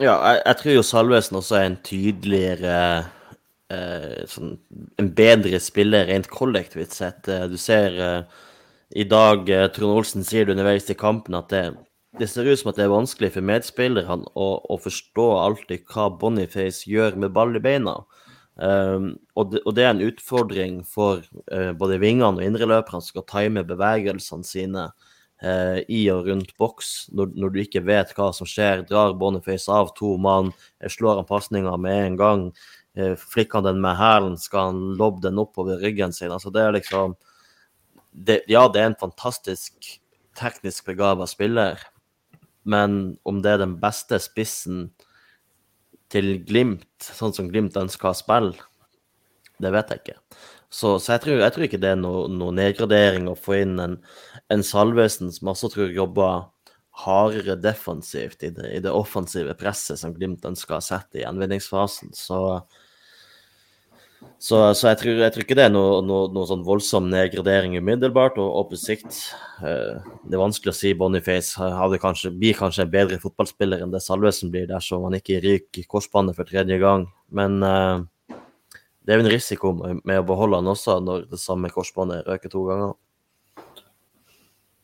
[0.00, 2.76] Ja, jeg, jeg tror jo Salvesen også er en tydeligere
[3.68, 4.54] eh, sånn,
[4.96, 7.28] En bedre spiller rent kollektivt sett.
[7.28, 8.22] Eh, Du ser eh,
[8.96, 11.66] i dag eh, Trond Olsen sier det underveis i kampen at det,
[12.18, 16.08] det ser ut som at det er vanskelig for medspillerne å, å forstå alltid hva
[16.20, 18.00] Boniface gjør med ball i beina.
[18.60, 23.14] Um, og, det, og det er en utfordring for uh, både vingene og indreløperne som
[23.14, 28.28] skal time bevegelsene sine uh, i og rundt boks, når, når du ikke vet hva
[28.36, 28.84] som skjer.
[28.90, 30.52] Drar Boniface av to mann,
[30.82, 32.44] eh, slår han pasninga med en gang,
[32.98, 36.34] uh, flikker han den med hælen, skal han lobbe den oppover ryggen sin.
[36.34, 37.16] Altså, det er liksom
[38.10, 39.94] det, Ja, det er en fantastisk
[40.36, 41.80] teknisk begava spiller,
[42.70, 44.88] men om det er den beste spissen
[46.10, 48.54] til Glimt, sånn som Glimt ønsker å spille,
[49.60, 50.18] det vet jeg ikke.
[50.70, 53.74] Så, så jeg, tror, jeg tror ikke det er noen noe nedgradering å få inn
[53.82, 53.96] en,
[54.54, 56.46] en Salvesen som også tror jobber
[57.00, 62.14] hardere defensivt i det, i det offensive presset som Glimt ønsker å sette i gjenvinningsfasen.
[62.16, 62.40] Så,
[64.40, 67.74] så, så jeg, tror, jeg tror ikke det er noe, noe, noe sånn voldsom nedgradering
[67.80, 69.18] umiddelbart, og, og på sikt
[69.64, 73.92] eh, Det er vanskelig å si Boniface hadde kanskje, blir kanskje en bedre fotballspiller enn
[73.92, 77.04] det Salvesen blir dersom han ikke ryker korsbåndet for tredje gang.
[77.36, 78.00] Men uh,
[79.04, 82.52] det er jo en risiko med, å beholde han også når det samme korsbåndet røker
[82.52, 82.96] to ganger.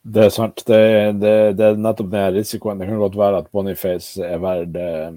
[0.07, 0.63] Det er sant.
[0.69, 0.81] Det,
[1.19, 2.79] det, det er nettopp den risikoen.
[2.79, 5.17] Det kan godt være at Boniface er verdt eh,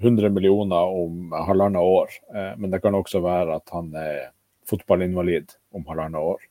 [0.00, 4.30] 100 millioner om halvannet år, eh, men det kan også være at han er
[4.70, 6.46] fotballinvalid om halvannet år.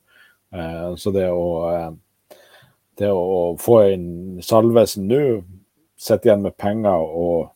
[0.53, 2.37] Eh, så det å, eh,
[2.99, 5.23] det å få inn Salvesen nå,
[5.99, 7.49] sitte igjen med penger og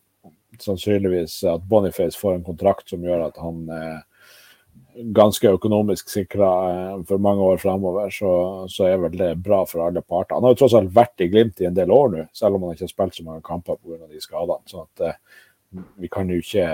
[0.59, 4.01] sannsynligvis at Boniface får en kontrakt som gjør at han er
[5.15, 6.49] ganske økonomisk sikra
[7.07, 8.33] for mange år fremover, så,
[8.69, 10.35] så, er vel det bra for alle parter.
[10.35, 12.67] Han har jo tross alt vært i Glimt i en del år nå, selv om
[12.67, 14.05] han ikke har spilt så mange kamper pga.
[14.05, 14.61] de skadene.
[14.69, 15.17] sånn at
[15.99, 16.67] vi kan jo ikke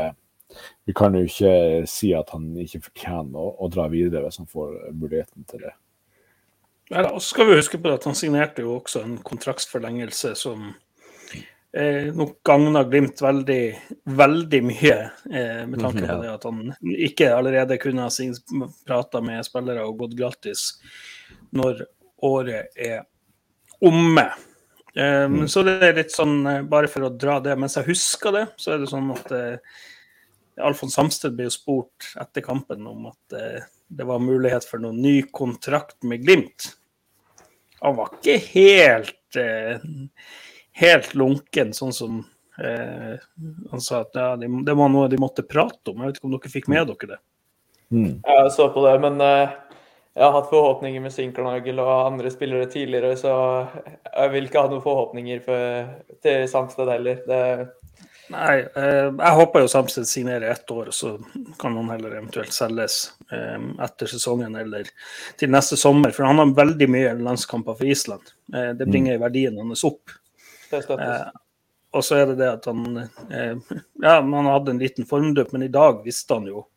[0.86, 1.52] vi kan jo ikke
[1.90, 5.76] si at han ikke fortjener å, å dra videre hvis han får muligheten til det.
[6.90, 10.72] Ja, og så skal vi huske på at Han signerte jo også en kontraktsforlengelse som
[11.72, 13.62] eh, nok gagna Glimt veldig,
[14.10, 14.98] veldig mye,
[15.30, 20.02] eh, med tanke på det at han ikke allerede kunne ha prata med spillere og
[20.02, 20.72] gått gratis
[21.54, 21.86] når
[22.26, 23.04] året er
[23.86, 24.26] omme.
[24.96, 25.46] Eh, mm.
[25.52, 28.46] Så det er litt sånn, eh, bare for å dra det Mens jeg husker det,
[28.58, 29.80] så er det sånn at uh,
[30.66, 34.98] Alfons Samsted ble jo spurt etter kampen om at uh, det var mulighet for noen
[35.02, 36.72] ny kontrakt med Glimt.
[37.86, 39.86] Han var ikke helt uh,
[40.80, 42.20] helt lunken, sånn som
[42.64, 43.16] eh,
[43.72, 46.02] han sa at ja, det, det, var noe de måtte prate om.
[46.02, 47.20] Jeg vet ikke om dere fikk med dere det?
[47.90, 48.14] Mm.
[48.22, 49.20] Jeg så på det, men
[50.20, 53.34] jeg har hatt forhåpninger med Sinkernagel og andre spillere tidligere, så
[54.04, 55.94] jeg vil ikke ha noen forhåpninger for,
[56.26, 57.22] til Samsted heller.
[57.24, 57.44] Det,
[58.30, 61.16] Nei, eh, jeg håper jo Samsted signerer ett år, så
[61.60, 62.98] kan han heller eventuelt selges
[63.32, 64.92] eh, etter sesongen eller
[65.40, 66.14] til neste sommer.
[66.14, 68.30] For han har veldig mye landskamper for Island.
[68.54, 69.24] Eh, det bringer mm.
[69.24, 70.14] verdien hans opp.
[70.70, 71.32] Det støttes.
[71.90, 73.00] og så er det det at han
[74.04, 76.68] Ja, han hadde en liten formdupp, men i dag visste han jo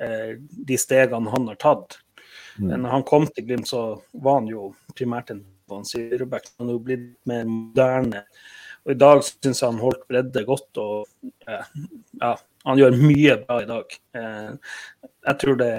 [0.00, 1.98] de stegene han har tatt.
[2.58, 2.66] Mm.
[2.66, 5.44] Men når han kom til Glimt, så var han jo primært en
[5.86, 6.50] syreback.
[6.58, 8.24] Han er jo blitt mer moderne
[8.84, 10.80] og I dag syns jeg han holdt bredde godt.
[10.80, 11.08] og
[11.48, 11.66] eh,
[12.20, 12.34] ja,
[12.66, 13.98] Han gjør mye bra i dag.
[14.16, 14.78] Eh,
[15.28, 15.74] jeg tror det,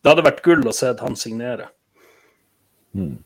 [0.00, 1.70] det hadde vært gull å se han signere.
[2.96, 3.16] Mm.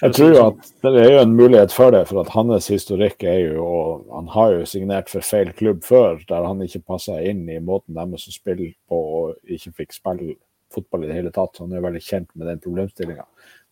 [0.00, 3.22] Jeg tror jo at det er jo en mulighet for det, for at hans historikk
[3.28, 7.20] er jo og Han har jo signert for feil klubb før, der han ikke passa
[7.22, 10.34] inn i måten deres å spille på og ikke fikk spille
[10.74, 11.60] fotball i det hele tatt.
[11.62, 13.26] Han er veldig kjent med den problemstillinga.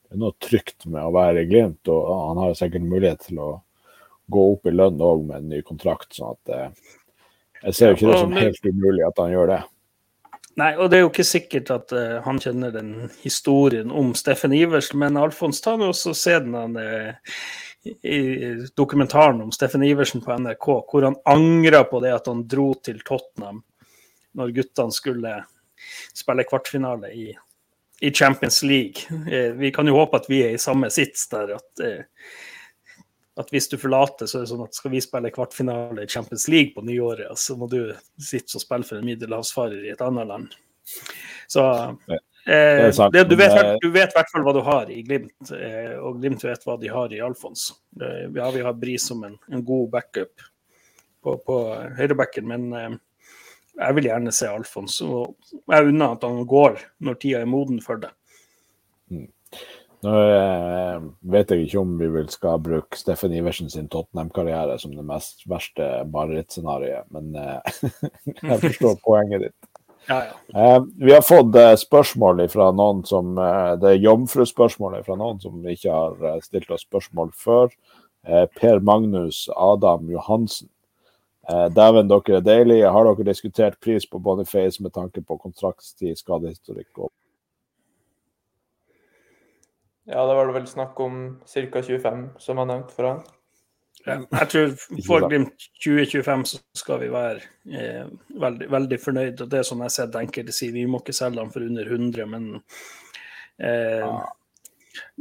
[0.08, 3.26] Det er noe trygt med å være i Glimt, og han har jo sikkert mulighet
[3.26, 3.48] til å
[4.32, 6.12] gå opp i lønn òg med en ny kontrakt.
[6.16, 6.94] sånn at eh,
[7.64, 9.62] Jeg ser jo ikke det som helt umulig at han gjør det.
[10.58, 12.92] Nei, og det er jo ikke sikkert at uh, han kjenner den
[13.22, 17.36] historien om Steffen Iversen, men Alfons, ta nå også se den uh,
[18.02, 18.18] i
[18.76, 22.98] dokumentaren om Steffen Iversen på NRK, hvor han angra på det at han dro til
[23.06, 23.62] Tottenham
[24.38, 25.36] når guttene skulle
[26.16, 27.30] spille kvartfinale i,
[28.00, 29.08] i Champions League.
[29.10, 31.88] Uh, vi kan jo håpe at vi er i samme sits der, at
[33.38, 36.48] at hvis du forlater, så er det sånn at skal vi spille kvartfinale i Champions
[36.50, 40.26] League på nyåret, så må du sitte og spille for en middelhavsfarer i et annet
[40.26, 40.56] land.
[41.46, 41.62] Så
[42.48, 46.42] eh, det, du vet i hvert fall hva du har i Glimt, eh, og Glimt
[46.44, 47.68] vet hva de har i Alfons.
[48.00, 50.48] Eh, ja, vi har Bris som en, en god backup
[51.22, 51.60] på, på
[52.00, 52.90] høyrebacken, men eh,
[53.78, 55.00] jeg vil gjerne se Alfons.
[55.06, 55.36] Og
[55.70, 58.10] jeg unner at han går når tida er moden for det.
[59.12, 59.28] Mm.
[60.06, 60.98] Nå eh,
[61.32, 65.42] vet jeg ikke om vi vil skal bruke Steffen Iversen sin Tottenham-karriere som det mest
[65.50, 67.80] verste marerittscenarioet, men eh,
[68.52, 69.56] jeg forstår poenget ditt.
[70.08, 70.36] Ja, ja.
[70.54, 73.34] Eh, vi har fått spørsmål fra noen som
[73.82, 77.74] Det er jomfruspørsmålet fra noen som ikke har stilt oss spørsmål før.
[78.60, 80.68] per Magnus Adam Johansen.
[81.48, 82.90] Dæven, dere er deilige.
[82.92, 87.12] Har dere diskutert pris på Boniface med tanke på kontraktstid, skadehistorikk og
[90.08, 91.82] ja, det var det vel snakk om ca.
[91.82, 93.18] 25, som jeg nevnte for han.
[94.06, 94.70] Jeg tror
[95.04, 97.42] for Glimt 2025 så skal vi være
[97.76, 98.06] eh,
[98.40, 99.42] veldig, veldig fornøyd.
[99.42, 101.66] og Det er som jeg har sett enkelte si, vi må ikke selge han for
[101.66, 102.46] under 100, men
[103.60, 104.16] eh,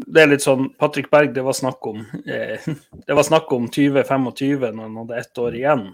[0.08, 2.70] det er litt sånn Patrick Berg, det var snakk om eh,
[3.08, 4.30] det var snakk om 2025
[4.78, 5.88] når han hadde ett år igjen.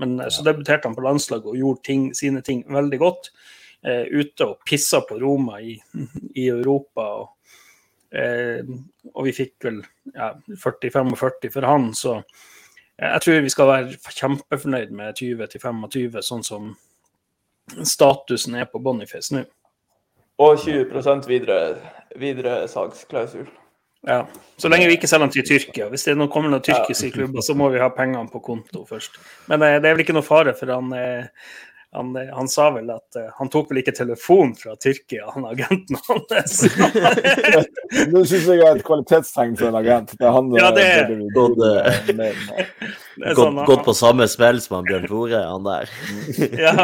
[0.00, 3.32] Men eh, så debuterte han på landslaget og gjorde ting, sine ting veldig godt.
[3.82, 5.76] Eh, ute og pissa på Roma i,
[6.42, 7.08] i Europa.
[7.22, 7.30] og
[8.12, 8.60] Eh,
[9.14, 9.78] og vi fikk vel
[10.12, 12.18] ja, 40-45 for han, så
[13.00, 16.74] jeg tror vi skal være kjempefornøyd med 20-25, sånn som
[17.88, 19.46] statusen er på Boniface nå.
[20.42, 21.56] Og 20% videre,
[22.20, 23.48] videre salgsklausul.
[24.06, 24.26] Ja,
[24.58, 25.86] Så lenge vi ikke selger dem til Tyrkia.
[25.90, 29.18] Hvis det kommer noen tyrkiske klubber, så må vi ha pengene på konto først.
[29.50, 31.52] Men eh, det er vel ikke noe fare, for han, eh,
[31.94, 35.98] han, han, sa vel at uh, han tok vel ikke telefon fra Tyrkia, han agenten
[36.06, 36.62] hans.
[38.12, 40.14] det syns jeg er et kvalitetstegn for en agent.
[40.16, 44.88] Det er han, ja, det er, gått, gått, sånn, gått, på samme spill som han
[44.88, 45.92] Bjørn Tore, han der.
[46.64, 46.74] ja,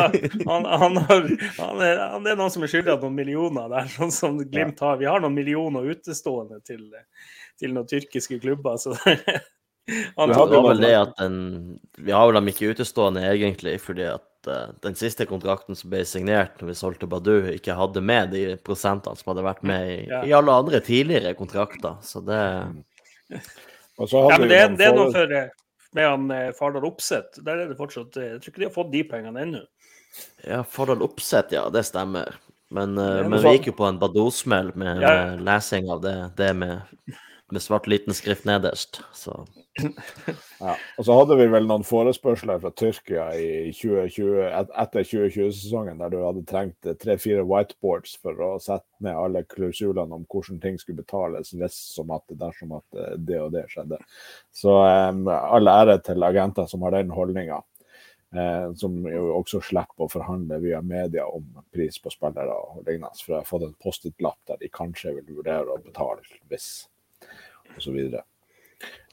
[0.44, 3.88] han, han, har, han, er, han er noen som er skyldig av noen millioner der,
[3.96, 5.00] sånn som Glimt har.
[5.00, 6.84] Vi har noen millioner utestående til,
[7.56, 8.76] til noen tyrkiske klubber.
[8.76, 8.92] så
[9.88, 14.26] vi har vel det at den, vi har vel dem ikke utestående egentlig, fordi at
[14.48, 18.32] at uh, den siste kontrakten som ble signert når vi solgte Badu, ikke hadde med
[18.32, 20.22] de prosentene som hadde vært med i, Ja.
[20.24, 22.00] i alle andre tidligere kontrakter.
[22.02, 22.40] Så det
[23.98, 25.48] Og så hadde Ja, men det, det er noe for eh,
[25.96, 27.40] med han eh, Fardal Opseth.
[27.44, 29.64] Der er det fortsatt eh, Jeg tror ikke de har fått de pengene ennå.
[30.46, 32.38] Ja, Fardal Oppsett, ja, det stemmer.
[32.70, 35.12] Men, uh, men vi gikk jo på en Badosmell med, Ja.
[35.32, 36.82] med lesing av det, det med,
[37.50, 39.00] med svart liten skrift nederst.
[39.16, 39.46] Så
[40.58, 40.72] Ja.
[40.98, 44.40] Og så hadde vi vel noen forespørsler fra Tyrkia i 2020,
[44.82, 50.18] etter 2020-sesongen, der du hadde trengt eh, tre-fire whiteboards for å sette ned alle klausulene
[50.18, 54.00] om hvordan ting skulle betales hvis som at dersom at eh, det og det skjedde.
[54.50, 57.62] Så um, all ære til agenter som har den holdninga.
[58.34, 63.14] Eh, som jo også slipper å forhandle via media om pris på spillere og lignende.
[63.22, 66.68] For jeg har fått en Post-It-lapp der de kanskje vil vurdere å betale hvis,
[67.78, 68.02] osv.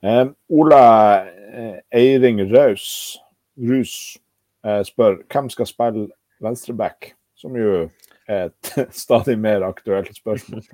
[0.04, 0.82] Eh, Ola
[1.26, 3.18] eh, Eiring Raus
[3.58, 4.18] Rus
[4.66, 6.08] eh, spør hvem skal spille
[6.44, 7.86] venstreback, som jo
[8.28, 8.74] er et
[9.06, 10.66] stadig mer aktuelt spørsmål.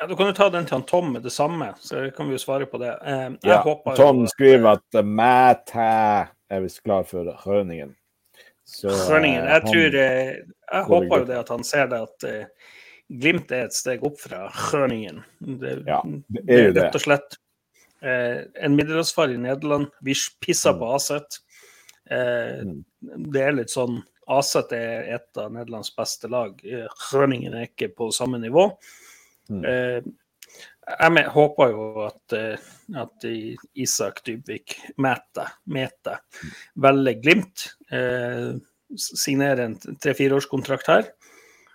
[0.00, 2.36] Ja, du kan jo ta den til han Tom med det samme, så kan vi
[2.38, 2.92] jo svare på det.
[3.04, 5.88] Eh, jeg Ja, Tom skriver at uh, Mætæ
[6.50, 7.94] er visst klar for Rønningen.
[8.70, 10.34] Så, eh, Jeg tror eh,
[10.72, 12.44] Jeg håper jo det at han ser det at eh,
[13.10, 15.24] Glimt er et steg opp fra Skjøningen.
[15.58, 16.84] Det, Ja, det det er jo det.
[16.84, 17.40] rett og slett eh,
[18.02, 19.90] en middelhavsfar i Nederland.
[20.00, 21.40] Vi pisser på Aset.
[22.10, 22.62] Eh,
[23.00, 26.58] det er litt sånn Aset er et av Nederlands beste lag.
[27.10, 28.68] Rønningen er ikke på samme nivå.
[29.50, 29.64] Mm.
[29.66, 30.10] Eh,
[30.90, 33.26] jeg håper jo at, eh, at
[33.74, 36.18] Isak Dybvik meter, Mete
[36.74, 37.66] velger Glimt.
[37.92, 38.54] Eh,
[38.96, 41.10] signerer en tre-fireårskontrakt her.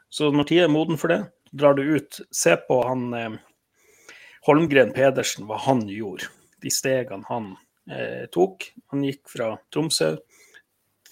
[0.10, 1.22] Så når tida er moden for det,
[1.56, 2.20] drar du ut.
[2.32, 3.38] Se på han eh,
[4.46, 6.30] Holmgren Pedersen, hva han gjorde.
[6.62, 7.54] De stegene han
[7.90, 8.68] eh, tok.
[8.94, 10.16] Han gikk fra Tromsø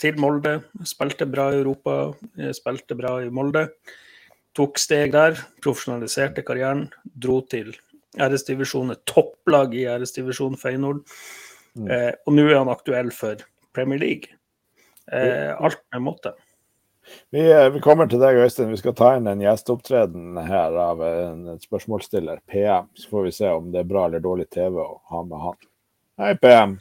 [0.01, 0.57] til Molde,
[0.89, 1.97] spilte bra i Europa,
[2.37, 3.67] eh, spilte bra i Molde.
[4.53, 7.71] Tok steg der, profesjonaliserte karrieren, dro til
[8.21, 11.01] æresdivisjonen, topplag i æresdivisjonen Feyenoord.
[11.73, 11.89] Mm.
[11.89, 13.41] Eh, og nå er han aktuell for
[13.73, 14.35] Premier League.
[15.11, 16.35] Eh, alt med måte.
[17.29, 18.71] Vi, eh, vi kommer til deg, Øystein.
[18.71, 22.89] Vi skal ta inn en gjesteopptreden her av en, spørsmålsstiller, PM.
[22.95, 25.61] Så får vi se om det er bra eller dårlig TV å ha med han.
[26.21, 26.79] Hei, PM.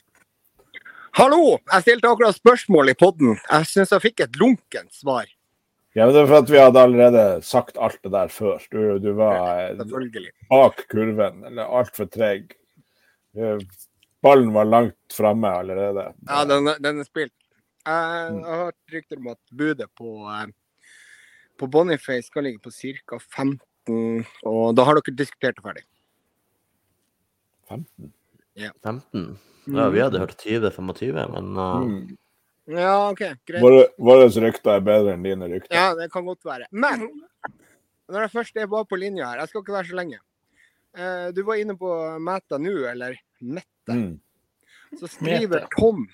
[1.18, 1.58] Hallo!
[1.74, 3.36] Jeg stilte akkurat spørsmål i podden.
[3.36, 5.26] Jeg syns jeg fikk et lunkent svar.
[5.92, 8.62] Ja, men Det er for at vi hadde allerede sagt alt det der før.
[8.72, 12.54] Du, du var eh, bak kurven, eller altfor treg.
[13.36, 13.60] Eh,
[14.22, 16.12] Ballen var langt framme allerede.
[16.28, 17.34] Ja, den, den er spilt.
[17.82, 20.46] Jeg jeg har hørt rykter om at budet på, eh,
[21.58, 23.18] på Boniface skal ligge på ca.
[23.18, 25.84] 15, og da har dere diskutert det ferdig.
[27.68, 28.12] 15.
[28.54, 28.70] Ja.
[28.84, 29.38] 15?
[29.72, 32.18] Ja, vi hadde hørt 20-25, men uh, Mm.
[32.70, 33.58] Ja, OK, greit.
[33.60, 35.74] Våre, våre rykter er bedre enn dine rykter.
[35.74, 36.68] Ja, det kan godt være.
[36.70, 37.08] Men
[38.06, 40.20] når jeg først er bare på linja her, jeg skal ikke være så lenge.
[40.94, 41.90] Uh, Du var inne på
[42.22, 43.96] Meta nå, eller Mette.
[43.96, 44.20] Mm.
[45.00, 45.66] Så skriver.
[45.74, 46.06] Tom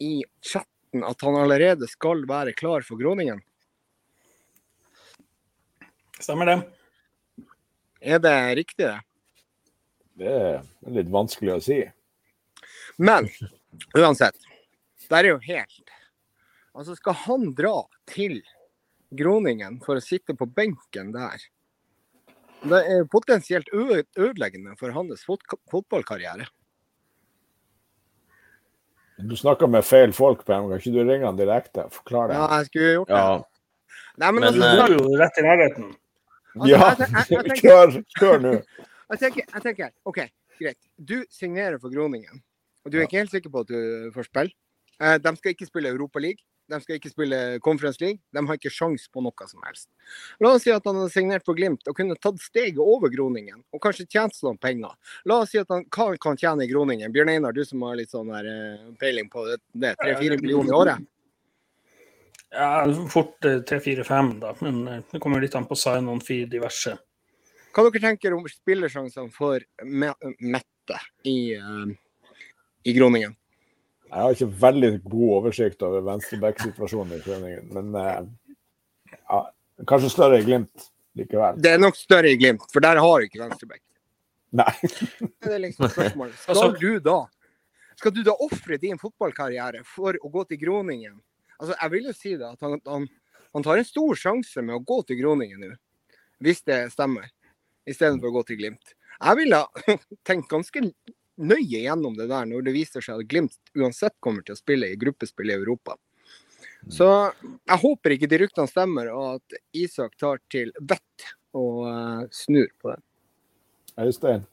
[0.00, 3.40] i chatten at han allerede skal være klar for Groningen.
[6.20, 6.58] Stemmer det?
[8.00, 8.98] Er det riktig, det?
[10.20, 11.78] Det er litt vanskelig å si.
[13.00, 13.28] Men
[13.96, 14.36] uansett,
[15.08, 15.96] det er jo helt
[16.70, 18.38] Altså, skal han dra til
[19.18, 21.42] Groningen for å sitte på benken der?
[22.62, 25.42] Det er potensielt ødeleggende for hans fot
[25.72, 26.46] fotballkarriere.
[29.28, 30.68] Du snakker med feil folk, PM.
[30.70, 33.16] Kan ikke du ringe han direkte og forklare Ja, jeg skulle gjort det.
[33.16, 33.40] ja.
[34.20, 35.90] Nei, men, Men, altså, Du eh, er jo rett i nærheten.
[36.60, 38.52] altså, Ja, kjør nå.
[39.10, 40.18] Jeg tenker, jeg tenker, OK,
[40.60, 40.78] greit.
[40.96, 42.42] Du signerer for Groningen,
[42.84, 44.52] og du er ikke helt sikker på at du får spille.
[45.00, 48.20] Eh, De skal ikke spille Europa League, de skal ikke spille Conference League.
[48.34, 49.88] De har ikke sjans på noe som helst.
[50.42, 53.62] La oss si at han hadde signert for Glimt og kunne tatt steget over Groningen,
[53.74, 54.94] og kanskje tjent noen penger.
[55.28, 57.12] La oss si at han hva kan tjene i Groningen.
[57.14, 60.72] Bjørn Einar, du som har litt sånn der, eh, peiling på det, det 3-4 millioner
[60.72, 61.08] i året.
[62.50, 62.70] Ja,
[63.10, 64.54] fort eh, tre-fire-fem, da.
[64.60, 66.96] Men eh, det kommer litt an på sign-on fee diverse.
[67.70, 73.36] Hva dere tenker om spillersjansene for Mette i, i Groningen?
[74.10, 78.24] Jeg har ikke veldig god oversikt over venstreback-situasjonen i Frøningen, men eh,
[79.20, 79.38] ja,
[79.86, 80.88] kanskje større i Glimt
[81.18, 81.60] likevel.
[81.62, 83.82] Det er nok større i Glimt, for der har du ikke venstreback.
[84.58, 84.72] Nei.
[84.82, 86.34] Det er liksom spørsmålet.
[86.42, 87.20] Skal Altså- du da
[88.00, 91.18] Skal du da ofre din fotballkarriere for å gå til Groningen?
[91.60, 93.04] Altså, jeg vil jo si det, at han, han,
[93.54, 95.74] han tar en stor sjanse med å gå til Groningen nå,
[96.40, 97.28] hvis det stemmer,
[97.86, 98.94] istedenfor å gå til Glimt.
[99.20, 99.96] Jeg ville ha
[100.28, 100.80] tenkt ganske
[101.40, 104.90] nøye gjennom det der når det viser seg at Glimt uansett kommer til å spille
[104.90, 105.96] i gruppespill i Europa.
[106.88, 107.06] Så
[107.44, 111.26] jeg håper ikke de ryktene stemmer, og at Isak tar til vett
[111.56, 113.00] og uh, snur på det.
[114.00, 114.46] Øystein?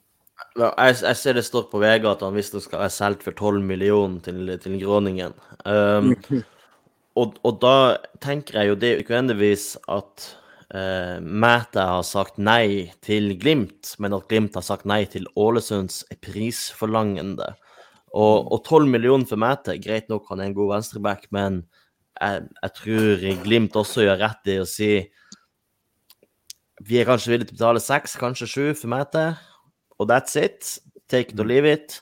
[0.57, 3.37] Ja, jeg, jeg, ser det står på VG at han visstnok skal være solgt for
[3.37, 5.33] 12 millioner til, til Groningen.
[5.65, 6.11] Um,
[7.19, 7.77] og, og, da
[8.23, 10.27] tenker jeg jo det ikke nødvendigvis at
[10.73, 16.03] uh, Mæta har sagt nei til Glimt, men at Glimt har sagt nei til Ålesunds
[16.23, 17.53] prisforlangende.
[18.17, 21.61] Og, 12 millioner for Mæte, greit nok, han er en god venstreback, men
[22.17, 24.91] jeg, jeg, tror Glimt også gjør rett i å si
[26.87, 29.29] vi er kanskje villige til å betale seks, kanskje sju for Mæte,
[29.97, 30.77] og that's it.
[31.09, 32.01] Take it or leave it.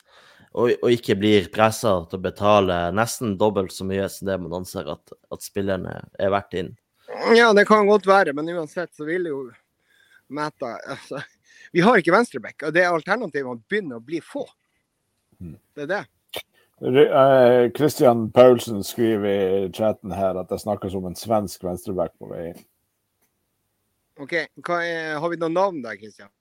[0.55, 4.61] Og, og ikke blir pressa til å betale nesten dobbelt så mye som det man
[4.61, 6.71] anser at, at spillerne er verdt inn.
[7.35, 9.39] Ja, det kan godt være, men uansett så vil jo
[10.27, 11.21] Mæta altså,
[11.71, 14.45] Vi har ikke venstreback, og det er alternativene begynner å bli få.
[15.39, 15.57] Mm.
[15.75, 16.03] Det er det.
[16.85, 22.49] Eh, Paulsen skriver i chatten her at det snakkes om en svensk venstreback på vei
[22.51, 22.63] inn.
[24.19, 24.33] OK.
[24.33, 26.31] Er, har vi noen navn der, Kristian?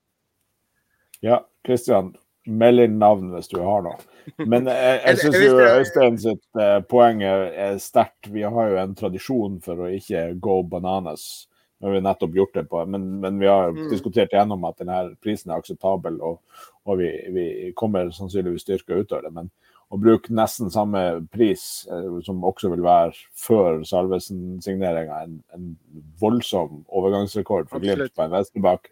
[1.23, 2.13] Ja, Kristian.
[2.45, 3.97] Meld inn navn hvis du har noe.
[4.43, 8.29] Men eh, jeg, jeg syns jo Øystein sitt uh, poeng er sterkt.
[8.33, 11.47] Vi har jo en tradisjon for å ikke go bananas.
[11.79, 13.89] Nå har vi nettopp gjort det på, men, men vi har mm.
[13.91, 16.39] diskutert gjennom at denne prisen er akseptabel, og,
[16.87, 19.31] og vi, vi, kommer sannsynligvis styrka ut av det.
[19.35, 19.51] Men
[19.91, 21.01] å bruke nesten samme
[21.33, 25.75] pris, eh, som også vil være før Salvesen-signeringa, en, en,
[26.21, 28.89] voldsom overgangsrekord for Glimt på en venstreback,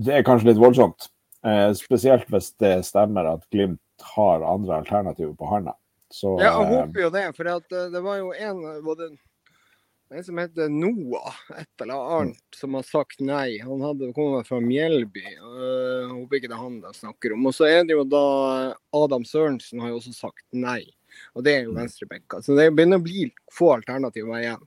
[0.00, 1.10] det er kanskje litt voldsomt.
[1.46, 5.74] Eh, spesielt hvis det stemmer at Glimt har andre alternativer på hånda.
[6.10, 7.26] ja, jeg eh, håper jo det.
[7.36, 9.12] For at, det var jo en både
[10.10, 13.58] en som heter Noah, et eller annet, som har sagt nei.
[13.60, 15.20] Han hadde kommet fra Mjelby.
[15.20, 17.44] Jeg håper ikke det er han de snakker om.
[17.50, 18.22] Og så er det jo da
[18.96, 20.80] Adam Sørensen har jo også sagt nei.
[21.36, 22.40] Og det er jo venstrebekka.
[22.44, 24.64] Så det begynner å bli få alternativer igjen.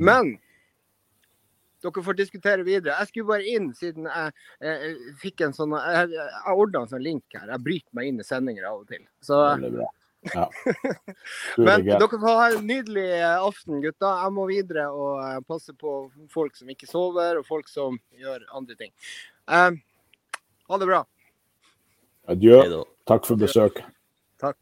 [0.00, 0.34] Men
[1.84, 2.96] dere får diskutere videre.
[3.00, 4.32] Jeg skulle bare inn, siden jeg,
[4.64, 7.50] jeg, jeg fikk en sånn Jeg, jeg ordna en sånn link her.
[7.52, 9.04] Jeg bryter meg inn i sendinger av og til.
[9.24, 9.42] Så
[10.32, 10.50] ja.
[11.60, 14.12] Men dere får ha en nydelig eh, aften, gutta.
[14.22, 15.96] Jeg må videre og eh, passe på
[16.32, 18.94] folk som ikke sover, og folk som gjør andre ting.
[19.44, 19.82] Um,
[20.70, 21.02] ha det bra.
[22.32, 22.84] Adjø.
[23.04, 23.84] Takk for besøket.
[24.40, 24.56] Takk.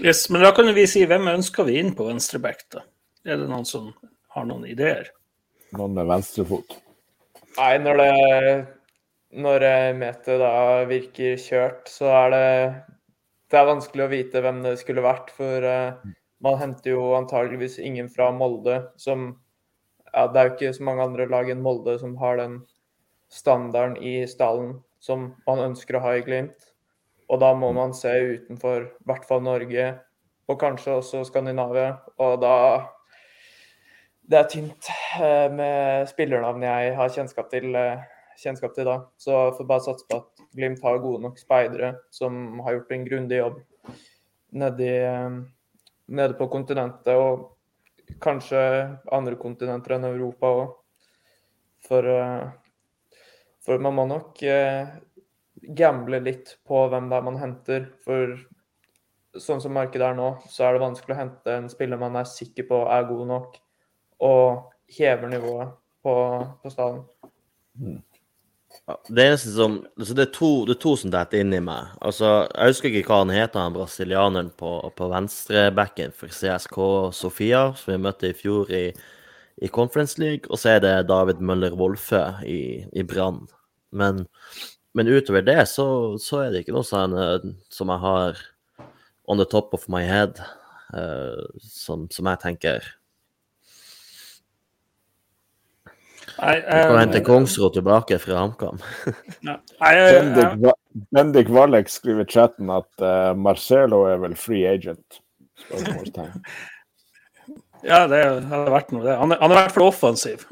[0.00, 2.86] Yes, men da kan vi si hvem ønsker vi inn på venstreback, da?
[3.26, 3.90] Er det noen som
[4.36, 5.08] har noen ideer?
[5.76, 6.76] Noen med venstrefot?
[7.56, 8.10] Nei, når det
[9.36, 9.64] når
[9.98, 12.46] metet da virker kjørt, så er det
[13.50, 15.28] det er vanskelig å vite hvem det skulle vært.
[15.36, 15.98] For uh,
[16.42, 19.28] man henter jo antageligvis ingen fra Molde som
[20.12, 22.60] ja, Det er jo ikke så mange andre lag enn Molde som har den
[23.32, 26.72] standarden i stallen som man ønsker å ha i Glimt.
[27.28, 29.86] Og da må man se utenfor i hvert fall Norge,
[30.46, 31.98] og kanskje også Skandinavia.
[32.22, 32.54] Og da
[34.26, 34.88] Det er tynt
[35.20, 37.70] uh, med spillernavn jeg har kjennskap til.
[37.74, 38.02] Uh,
[38.40, 38.96] kjennskap til da.
[39.20, 42.92] Så jeg får bare satse på at Glimt har gode nok speidere som har gjort
[42.94, 43.58] en grundig jobb
[44.56, 44.92] nedi,
[46.06, 48.60] nede på kontinentet, og kanskje
[49.12, 50.70] andre kontinenter enn Europa òg.
[51.86, 52.08] For,
[53.66, 54.88] for, man må nok eh,
[55.76, 57.90] gamble litt på hvem det er man henter.
[58.06, 58.32] For
[59.36, 62.30] sånn som markedet er nå, så er det vanskelig å hente en spiller man er
[62.30, 63.60] sikker på er god nok,
[64.22, 66.14] og hever nivået på,
[66.62, 67.02] på staden.
[67.74, 68.02] Mm.
[69.08, 71.90] Det eneste som altså det, er to, det er to som detter inn i meg.
[72.06, 76.78] Altså, Jeg husker ikke hva han heter, han brasilianeren på, på venstrebacken for CSK
[77.16, 78.84] Sofia, som vi møtte i fjor i,
[79.58, 80.46] i Conference League.
[80.50, 83.48] Og så er det David Møller Wolfe i, i Brann.
[83.90, 84.26] Men,
[84.94, 85.88] men, utover det så,
[86.22, 88.38] så, er det ikke noe sånn, eh, som jeg har
[89.26, 90.38] on the top of my head,
[90.94, 92.84] uh, som, som jeg tenker
[96.36, 98.80] Nei, du kan hente Kongsro tilbake fra HamKam.
[101.14, 105.20] Bendik Wallek skriver i chatten at uh, Marcelo er vel free agent?
[107.90, 108.20] ja, det
[108.50, 109.16] hadde vært noe, det.
[109.16, 110.44] Han er, han er i hvert fall offensiv.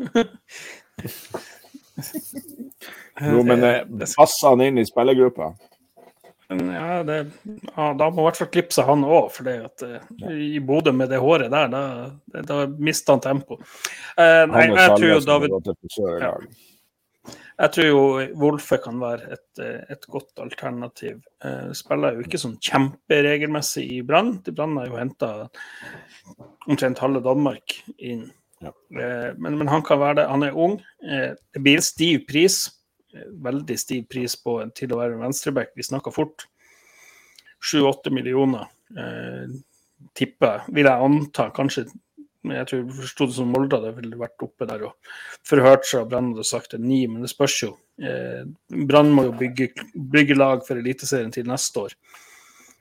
[3.20, 3.85] jo, men uh,
[4.16, 5.53] passer han inn i spillergruppa?
[6.49, 7.19] Ja, det,
[7.77, 11.09] ja, da må i hvert fall klippe seg han òg, for uh, i Bodø med
[11.13, 13.57] det håret der, da, da mister han tempo.
[14.19, 15.75] Uh, nei, jeg tror jo David
[16.21, 16.35] ja.
[17.55, 18.05] Jeg tror jo
[18.43, 21.21] Wolfe kan være et, eh, et godt alternativ.
[21.39, 24.41] Uh, spiller jo ikke sånn kjemperegelmessig i Brann.
[24.49, 25.29] Brann har jo henta
[26.67, 28.27] omtrent halve Danmark inn.
[28.59, 28.75] Ja.
[28.91, 30.27] Uh, men, men, han kan være det.
[30.33, 30.81] Han er ung.
[30.99, 32.65] Det blir en stiv pris
[33.45, 35.75] veldig stiv pris på til å være venstreback.
[35.77, 36.47] Vi snakker fort.
[37.65, 38.67] 7-8 millioner.
[38.99, 39.55] Eh,
[40.15, 41.87] tipper, vil jeg anta, kanskje
[42.45, 45.15] men jeg tror jeg forsto det som Molde hadde vel vært oppe der og
[45.49, 47.71] forhørt seg, og Brann hadde sagt en ni, men det spørs jo.
[47.97, 48.45] Eh,
[48.91, 49.71] Brann må jo bygge,
[50.12, 51.95] bygge lag for Eliteserien til neste år.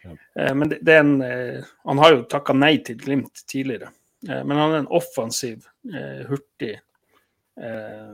[0.04, 0.18] Ja.
[0.36, 3.94] Eh, men det, det, en eh, Han har jo takka nei til Glimt tidligere,
[4.28, 8.14] eh, men han er en offensiv, eh, hurtig eh,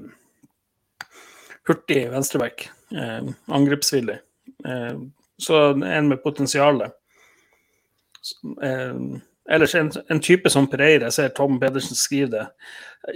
[1.67, 2.69] Hurtig venstreback.
[3.47, 4.15] angrepsvillig.
[5.37, 6.81] så en med potensial.
[9.49, 12.43] Ellers en, en, type som Pereira, jeg ser Tom Pedersen skrive det.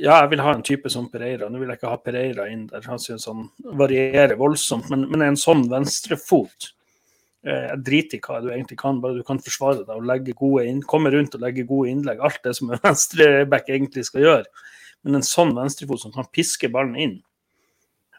[0.02, 1.50] Ja, jeg vil ha en type som Pereira.
[1.50, 2.86] Nå vil jeg ikke ha Pereira inn der.
[2.90, 3.44] Han synes han
[3.78, 4.90] varierer voldsomt.
[4.90, 6.72] Men, men en sånn venstrefot
[7.46, 10.34] eh, Jeg driter i hva du egentlig kan, bare du kan forsvare deg og legge
[10.40, 12.24] gode inn, komme rundt og legge gode innlegg.
[12.26, 14.66] Alt det som en venstreback egentlig skal gjøre.
[15.06, 17.33] Men en sånn venstrefot som kan piske ballen inn, eh,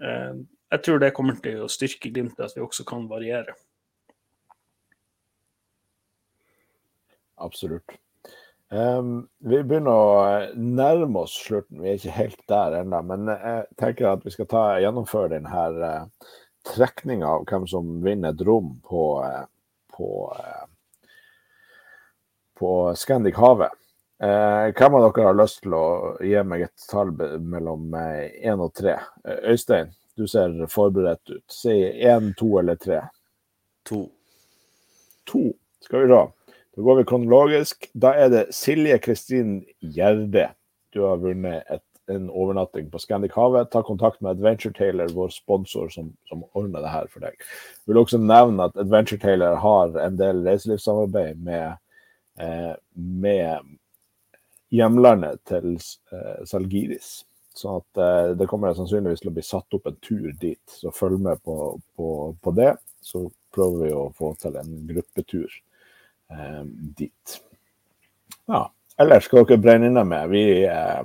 [0.01, 3.55] jeg tror det kommer til å styrke Glimt at vi også kan variere.
[7.36, 7.97] Absolutt.
[8.74, 11.82] Um, vi begynner å eh, nærme oss slutten.
[11.82, 13.03] Vi er ikke helt der ennå.
[13.07, 16.30] Men jeg tenker at vi skal ta, gjennomføre denne uh,
[16.66, 19.45] trekninga av hvem som vinner et rom på, uh,
[19.95, 21.12] på, uh,
[22.59, 23.76] på Scandic Havet.
[24.23, 25.85] Uh, hvem av dere har lyst til å
[26.23, 27.11] gi meg et tall
[27.43, 28.97] mellom én og tre?
[29.25, 31.45] Øystein, du ser forberedt ut.
[31.51, 31.75] Si
[32.07, 33.03] én, to eller tre.
[33.91, 34.07] To.
[35.31, 35.49] To.
[35.85, 36.23] Skal vi se.
[36.77, 37.91] Da går vi kronologisk.
[37.93, 40.49] Da er det Silje Kristin Gjerde.
[40.95, 43.71] Du har vunnet et, en overnatting på Scandic Havet.
[43.71, 47.39] Ta kontakt med Adventure Taylor, vår sponsor, som, som, ordner det her for deg.
[47.39, 51.79] Jeg vil også nevne at Adventure Taylor har en del reiselivssamarbeid med,
[52.43, 53.71] eh, med
[54.75, 57.22] hjemlandet til eh, Salgiris.
[57.55, 60.62] Så at, eh, det kommer sannsynligvis til å bli satt opp en tur dit.
[60.66, 61.57] Så følg med på,
[61.97, 62.09] på,
[62.43, 62.75] på det.
[63.05, 65.51] Så prøver vi å få til en gruppetur
[66.33, 66.62] eh,
[66.99, 67.37] dit.
[68.51, 68.66] Ja.
[69.01, 70.29] Ellers skal dere brenne inne med.
[70.31, 71.03] Vi, eh,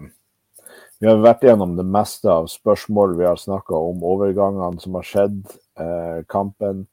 [1.01, 3.15] vi har vært gjennom det meste av spørsmål.
[3.17, 5.39] Vi har snakka om overgangene som har skjedd,
[5.80, 6.86] eh, kampen.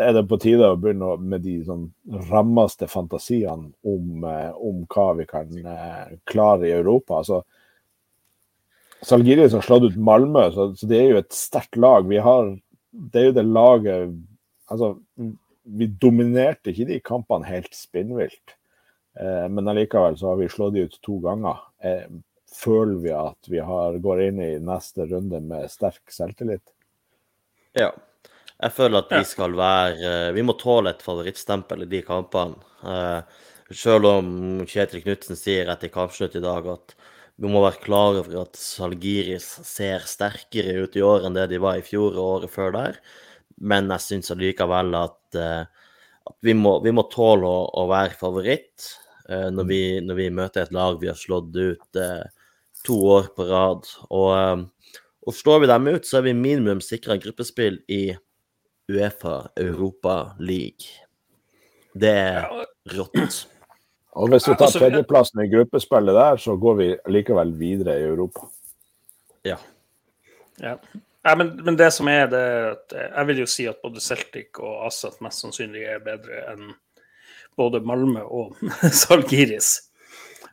[0.00, 1.88] Er det på tide å begynne med de sånn
[2.30, 7.20] rammeste fantasiene om, eh, om hva vi kan eh, klare i Europa?
[7.20, 7.42] Altså,
[9.06, 12.08] Salgiris har slått ut Malmö, så, så, det er jo et sterkt lag.
[12.08, 12.50] Vi har,
[12.90, 14.18] det er jo det laget
[14.70, 14.94] altså,
[15.62, 18.56] vi dominerte ikke de kampene helt spinnvilt.
[19.20, 21.62] Eh, men allikevel så har vi slått de ut to ganger.
[21.84, 22.06] Eh,
[22.60, 26.64] føler vi at vi har, går inn i neste runde med sterk selvtillit?
[27.78, 27.92] Ja.
[28.60, 32.60] Jeg føler at vi skal være Vi må tåle et favorittstempel i de kampene.
[32.84, 34.28] Eh, selv om
[34.68, 36.94] Kjetil Knutsen sier etter kampslutt i dag at
[37.40, 41.60] vi må være klar over at Salgiris ser sterkere ut i år enn det de
[41.62, 42.98] var i fjor og året før der.
[43.56, 45.64] Men jeg syns allikevel at, uh,
[46.28, 48.90] at vi, må, vi, må, tåle å, å være favoritt
[49.30, 51.98] når, vi, når, vi, møter et lag vi har slått ut
[52.84, 53.86] to år på rad.
[54.10, 54.64] Og,
[55.22, 58.02] og, slår vi dem ut, så er vi minimum sikra gruppespill i
[58.90, 60.90] Uefa Europa League.
[61.92, 62.46] Det er
[62.96, 63.44] rått.
[64.18, 68.48] Og hvis vi tar tredjeplassen i gruppespillet der, så går vi likevel videre i Europa.
[69.46, 69.56] Ja.
[70.58, 70.76] ja.
[71.22, 74.56] Ja, men, men, det som er det at Jeg vil jo si at både Celtic
[74.58, 76.70] og Asat mest sannsynlig er bedre enn
[77.60, 78.56] både Malmö og
[79.02, 79.89] Salgiris.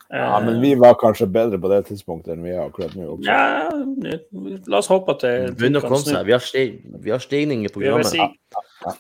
[0.10, 3.18] Ja, men vi var kanskje bedre på det tidspunktet enn vi er akkurat nå.
[3.18, 3.28] Også.
[3.28, 4.16] Ja,
[4.72, 6.22] la oss håpe at det Begynner å komme seg.
[6.30, 8.08] Vi har, stig, vi har stigning i programmet.
[8.14, 8.94] Si, ja,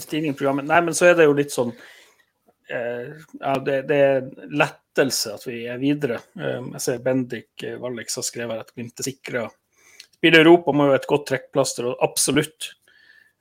[0.00, 0.68] stigning i programmet.
[0.70, 1.74] Nei, men så er det jo litt sånn
[2.72, 6.22] eh, Ja, det, det, er lettelse at vi er videre.
[6.40, 9.44] Eh, jeg ser Bendik Vallex har skrevet at Glimt er sikra
[10.16, 12.72] Spiller Europa må jo et godt trekkplaster, og absolutt.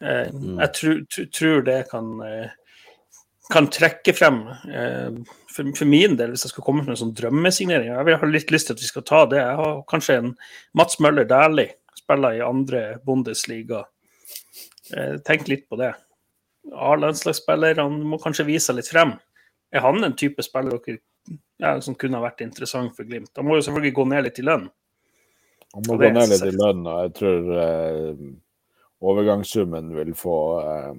[0.04, 0.58] Eh, mm.
[0.60, 0.98] Jeg tror,
[1.34, 2.52] tror, det kan, eh,
[3.54, 5.18] kan trekke frem eh,
[5.52, 7.92] for, for, min del, hvis jeg skal komme med en sånn drømmesignering.
[7.92, 9.42] Jeg vil ha litt lyst til at vi skal ta det.
[9.42, 10.32] Jeg har kanskje en
[10.78, 13.86] Mats Møller Dæhlie, spiller i andre Bundesliga.
[14.94, 15.94] Eh, tenk litt på det.
[16.74, 19.14] A-landslagsspiller, han må kanskje vise seg litt frem.
[19.76, 20.80] Er han en type spiller
[21.62, 23.34] ja, som kunne ha vært interessant for Glimt?
[23.38, 24.70] Han må jo selvfølgelig gå ned litt i lønn.
[25.76, 28.26] Han må gå ned litt i lønn, og jeg tror eh,
[29.06, 30.94] overgangssummen vil få eh,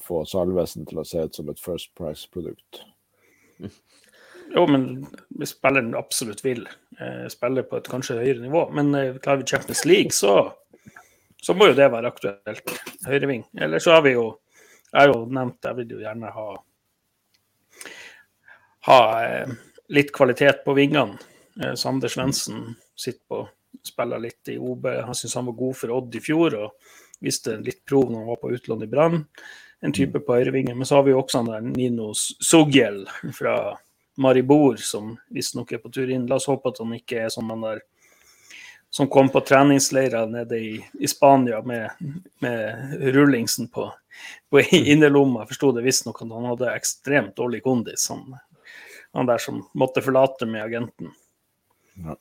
[0.00, 2.84] få Salvesen til å se ut som et First Price-produkt.
[4.54, 4.86] Jo, men
[5.38, 6.62] hvis spilleren absolutt vil
[7.00, 8.66] eh, spille på et kanskje høyere nivå.
[8.76, 10.52] Men eh, klarer vi Champions League, så,
[11.42, 12.74] så må jo det være aktuelt.
[13.08, 13.44] Høyreving.
[13.60, 14.30] Eller så har vi jo
[14.94, 16.48] Jeg har jo nevnt jeg vil jo gjerne ha
[18.86, 19.48] ha eh,
[19.96, 21.18] litt kvalitet på vingene.
[21.60, 23.40] Eh, Sander Svendsen sitter på
[23.84, 24.86] spiller litt i OB.
[25.08, 28.32] Han syns han var god for Odd i fjor og viste litt prov når han
[28.32, 29.24] var på utlån i Brann.
[29.84, 30.78] en type på høyrevingen.
[30.78, 33.02] Men så har vi jo også han der Nino Sogel
[33.36, 33.76] fra
[34.16, 36.24] Maribor, som visstnok er på tur inn.
[36.30, 37.82] La oss håpe at han ikke er som han der
[38.94, 41.90] som kom på treningsleirer nede i, i Spania med,
[42.40, 43.88] med rullingsen på,
[44.50, 45.42] på innerlomma.
[45.42, 48.36] Jeg forsto det visstnok at han hadde ekstremt dårlig kondis, han,
[49.18, 51.10] han der som måtte forlate med agenten.
[52.06, 52.14] Ja,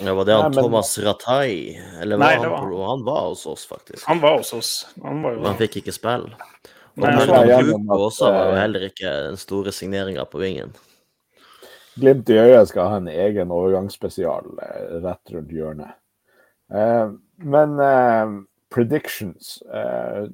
[0.00, 1.78] var det han Nei, men- Thomas Ratai?
[2.00, 4.06] Eller var Nei, han, var han var hos oss, faktisk.
[4.06, 4.86] Han var hos oss.
[5.02, 6.32] Han var jo han fikk ikke spille.
[6.96, 10.72] Og at, også var jo eh, heller ikke den store signeringa på vingen.
[11.96, 15.96] Glimt i øyet skal ha en egen overgangsspesial eh, rett rundt hjørnet.
[16.72, 17.12] Eh,
[17.44, 18.32] men eh,
[18.72, 20.24] predictions eh,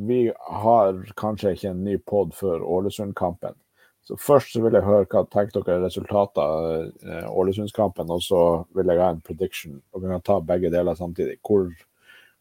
[0.00, 0.22] Vi
[0.62, 3.58] har kanskje ikke en ny pod før Ålesund-kampen.
[4.02, 6.64] Så Først så vil jeg høre hva tenker dere er resultatet av
[7.06, 8.42] eh, Ålesundskampen, og så
[8.74, 9.78] vil jeg ha en prediction.
[9.92, 11.38] Og vi kan ta begge deler samtidig.
[11.46, 11.68] Hvor,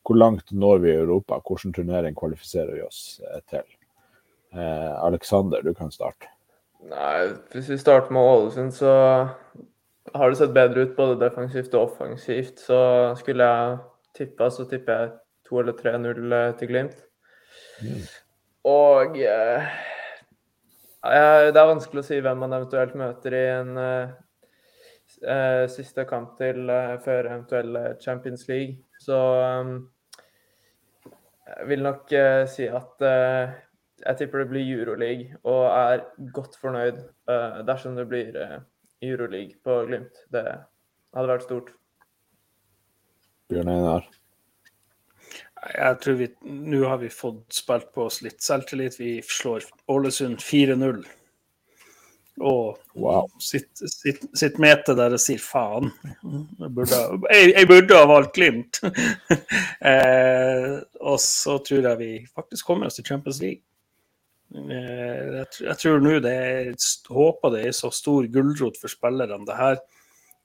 [0.07, 1.37] hvor langt når vi i Europa?
[1.45, 3.67] Hvilken turnering kvalifiserer vi oss eh, til?
[4.57, 6.31] Eh, Alexander, du kan starte.
[6.89, 8.93] Nei, hvis vi starter med Ålesund, så
[10.15, 12.59] har det sett bedre ut både defensivt og offensivt.
[12.59, 12.81] Så
[13.21, 13.77] skulle jeg
[14.17, 15.13] tippa, så tipper jeg
[15.49, 17.03] 2 eller 3-0 til Glimt.
[18.67, 20.00] Og eh, eh,
[21.01, 24.11] det er vanskelig å si hvem man eventuelt møter i en eh,
[25.25, 28.77] eh, siste kamp til uh, før eventuell eh, Champions League.
[29.01, 29.73] Så um,
[31.57, 33.57] jeg vil nok uh, si at eh,
[34.01, 36.97] jeg tipper det blir Euroleague, og er godt fornøyd
[37.29, 38.57] eh, dersom det blir uh,
[39.01, 40.23] Euroleague på Glimt.
[40.33, 41.69] Det hadde vært stort.
[43.51, 44.07] Bjørn Einar.
[45.61, 48.99] Jeg tror vi Nå har vi fått spilt på oss litt selvtillit.
[48.99, 51.03] Vi slår Ålesund 4-0.
[52.41, 53.27] Og Wow.
[53.39, 55.91] sitt, sitt, sitt mete der og sier faen.
[56.59, 57.01] Jeg burde,
[57.31, 58.79] jeg, jeg burde ha valgt Glimt.
[59.91, 63.61] eh, og så tror jeg vi faktisk kommer oss til Champions League.
[64.55, 66.73] Eh, jeg, jeg tror nå det er
[67.13, 69.45] Håper det er så stor gulrot for spillerne.
[69.47, 69.79] Det her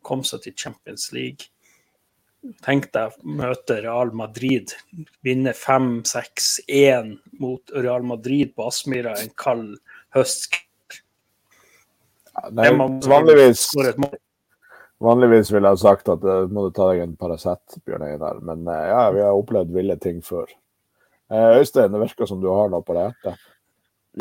[0.07, 1.51] kom seg til Champions League.
[2.65, 4.75] Tenk deg møte Real Madrid,
[5.27, 9.75] vinne 5-6-1 mot Real Madrid på Aspmyra en kald
[10.15, 10.61] høst.
[12.53, 12.69] Nei,
[13.09, 13.65] vanligvis,
[15.03, 18.41] vanligvis ville jeg sagt at uh, må du ta deg en Paracet, Bjørn Einar.
[18.45, 20.51] Men uh, ja, vi har opplevd ville ting før.
[21.33, 23.47] Uh, Øystein, det virker som du har noe på det hjertet.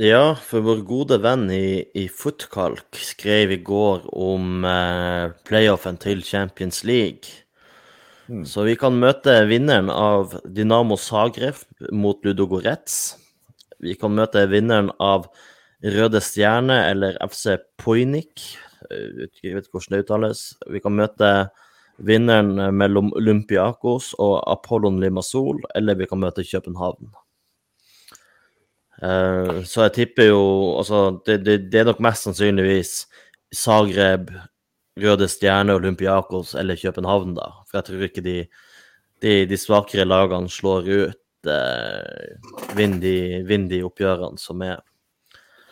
[0.03, 6.23] Ja, for vår gode venn i, i Footkalk skrev i går om uh, playoffen til
[6.25, 7.44] Champions League.
[8.29, 8.45] Mm.
[8.45, 11.59] Så vi kan møte vinneren av Dynamo Zagreb
[11.93, 13.17] mot Ludogorets.
[13.83, 15.27] Vi kan møte vinneren av
[15.85, 18.47] Røde Stjerne eller FC Poinik.
[18.89, 20.47] Jeg vet ikke hvordan det uttales.
[20.71, 21.29] Vi kan møte
[22.05, 27.13] vinneren mellom Olympiakos og Apollon Limassol, eller vi kan møte København.
[29.03, 30.43] Eh, så jeg tipper jo
[30.79, 32.93] Altså, det, det, det er nok mest sannsynligvis
[33.55, 34.31] Zagreb,
[35.01, 37.49] Røde Stjerne, Olympiakos eller København, da.
[37.67, 38.35] For jeg tror ikke de,
[39.23, 43.15] de, de svakere lagene slår ut eh, vinner de,
[43.47, 44.79] vinner de oppgjørene som er.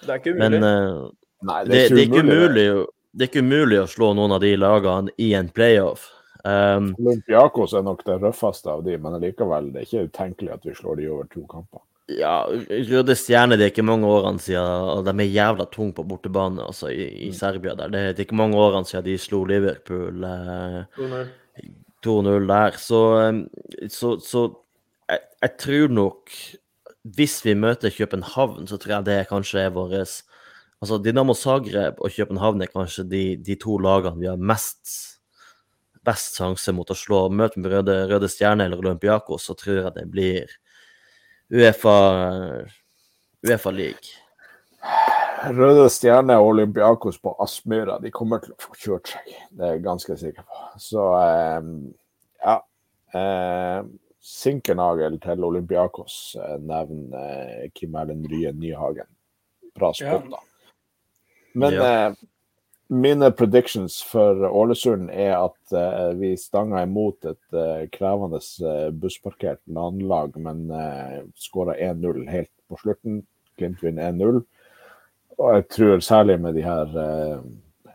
[0.04, 0.74] Det er ikke Men umulig.
[0.74, 1.14] eh,
[1.44, 2.68] Nei, det, det, er ikke umulig,
[3.12, 6.10] det er ikke umulig å slå noen av de lagene i en playoff.
[6.44, 10.66] Um, Olympiakos er nok det røffeste av de, men likevel, det er ikke utenkelig at
[10.68, 11.84] vi slår de over to kamper.
[12.12, 12.44] Ja,
[12.90, 16.66] Røde Stjerne, det er ikke mange årene siden og De er jævla tunge på bortebane
[16.66, 17.76] altså, i, i Serbia.
[17.76, 17.88] der.
[17.94, 20.24] Det, er ikke mange årene siden de slo Liverpool.
[20.24, 21.32] Eh, 2-0.
[22.04, 22.78] 2-0 der.
[22.78, 23.00] Så,
[23.30, 23.48] um,
[23.88, 24.44] så, så
[25.10, 26.30] jeg, jeg tror nok
[27.04, 32.12] Hvis vi møter København, så tror jeg det kanskje er vår Altså Dinamo Zagreb og
[32.16, 35.14] København er kanskje de, de to lagene vi har mest
[36.04, 37.30] best sjanse mot å slå.
[37.32, 40.52] Møter vi Røde, Røde Stjerne eller Olympiakos, så tror jeg det blir
[41.54, 41.96] Uefa,
[43.46, 44.20] Uefa League.
[45.54, 49.34] Røde Stjerne og Olympiakos på Aspmyra de kommer til å få kjørt seg.
[49.52, 50.62] Det er jeg ganske sikker på.
[50.82, 51.68] Så eh,
[52.46, 52.56] ja.
[53.14, 53.82] Eh,
[54.24, 59.10] Sinkernagel til Olympiakos eh, nevner eh, Kim Erlend Rye Nyhagen.
[59.76, 60.40] Bra spot, da.
[61.60, 61.90] Men Ja.
[62.08, 62.16] eh,
[62.94, 69.62] mine predictions for Ålesund er at uh, vi stanga imot et uh, krevende uh, bussparkert
[69.66, 73.24] landlag, men uh, skåra 1-0 helt på slutten.
[73.58, 74.42] Glimt vinner 1-0.
[75.38, 76.92] Og jeg tror særlig med de her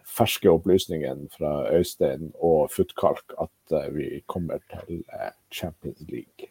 [0.06, 5.04] ferske opplysningene fra Øystein og Futkalk at vi kommer til
[5.54, 6.50] Champions League.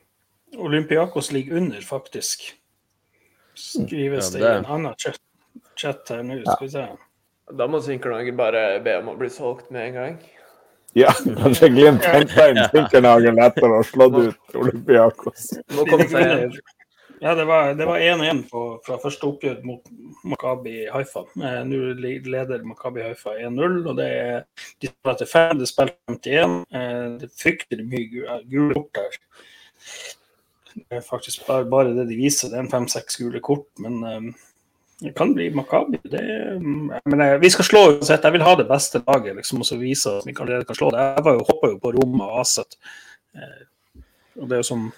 [0.55, 2.55] Olympiakos ligger under, faktisk.
[3.53, 5.19] Skrives Ja, det i en annen chat,
[5.75, 6.39] chat her nå.
[6.45, 6.87] Skal vi se.
[7.55, 10.17] Da må Sinkernagel bare be om å bli solgt med en gang.
[10.97, 11.11] Ja,
[11.43, 15.53] kanskje Glimt henta inn Sinkernagel etter å ha slått ut Olympiakos.
[15.77, 16.57] Må komme seg.
[17.17, 19.87] Ja, det var 1-1 fra første oppgjør mot
[20.27, 21.23] Makabi Haifa.
[21.41, 24.43] Eh, Nå leder Makabi Haifa 1-0, og det er
[24.83, 26.53] de spiller til fem, det spiller 51.
[26.69, 29.17] Eh, Det er fryktelig mye gule kort der.
[30.77, 33.97] Det er faktisk bare, bare det de viser, det er en fem-seks gule kort, men
[34.05, 34.29] eh,
[35.01, 35.99] det kan bli Makabi.
[36.11, 38.23] Eh, vi skal slå uansett.
[38.23, 40.89] Jeg vil ha det beste laget, liksom, og så vise at vi allerede kan slå
[40.91, 40.99] det.
[41.17, 42.77] Jeg var jo, hoppa jo på Roma og Aset.
[43.35, 43.65] Eh,
[44.39, 44.93] Og det er jo som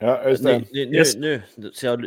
[0.00, 0.60] Ja, Øystein.
[0.72, 1.16] Nå, nå- Yes.
[1.16, 1.40] nå,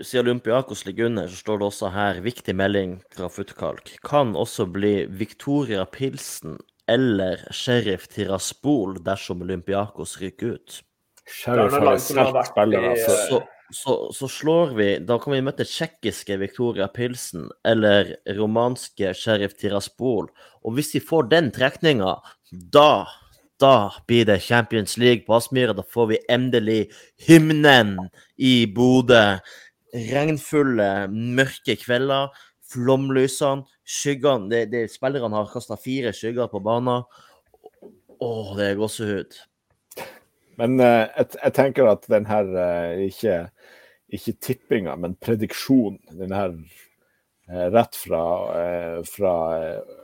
[0.04, 3.98] siden Olympiakos ligger under, så står det også her viktig melding fra Futkalk.
[4.04, 6.58] Kan også bli Victoria Pilsen
[6.88, 10.82] eller Sheriff Tiraspol dersom Olympiakos ryker ut.
[11.28, 13.28] Sheriff har jo langt spillere vært.
[13.30, 19.56] Så, så, så slår vi Da kan vi møte tsjekkiske Victoria Pilsen eller romanske Sheriff
[19.60, 20.30] Tiraspol.
[20.66, 22.18] Og hvis vi får den trekninga,
[22.52, 23.08] da
[23.62, 25.74] da blir det Champions League på Aspmyra.
[25.78, 26.90] Da får vi endelig
[27.28, 27.98] hymnen
[28.38, 29.38] i Bodø.
[29.94, 32.32] Regnfulle, mørke kvelder.
[32.72, 37.04] Flomlysene, skyggene det, det, Spillerne har kasta fire skygger på banen.
[38.22, 39.40] Å, det er gåsehud.
[40.62, 43.36] Men uh, jeg, jeg tenker at den her uh, ikke,
[44.12, 46.54] ikke tippinga, men prediksjonen, den her
[47.50, 48.24] eh, rett fra,
[48.60, 50.00] eh, fra eh,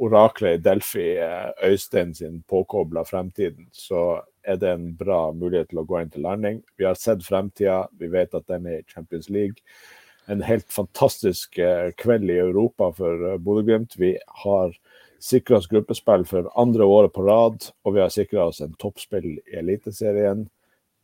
[0.00, 5.82] oraklet i Delphi, eh, Øystein sin påkobla fremtiden, så er det en bra mulighet til
[5.82, 6.62] å gå inn til landing.
[6.78, 9.60] Vi har sett fremtida, vi vet at den er i Champions League.
[10.30, 11.58] En helt fantastisk
[11.98, 13.96] kveld i Europa for Bodø-Glimt.
[13.98, 14.72] Vi har
[15.20, 19.26] sikra oss gruppespill for andre året på rad, og vi har sikra oss en toppspill
[19.36, 20.46] i Eliteserien.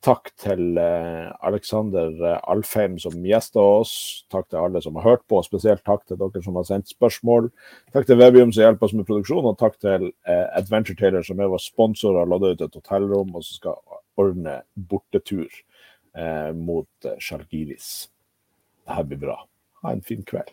[0.07, 3.95] Takk til eh, Alexander eh, Alfheim som gjesta oss.
[4.31, 6.93] Takk til alle som har hørt på, og spesielt takk til dere som har sendt
[6.93, 7.49] spørsmål.
[7.97, 11.43] Takk til Webium som hjelper oss med produksjon, og takk til eh, Adventure Taylor som
[11.43, 15.63] er vår sponsor og har loddet ut et hotellrom og som skal ordne bortetur
[16.57, 18.07] mot Sjalgiris.
[18.89, 19.35] Det her blir bra.
[19.83, 20.49] Ha en fin kveld.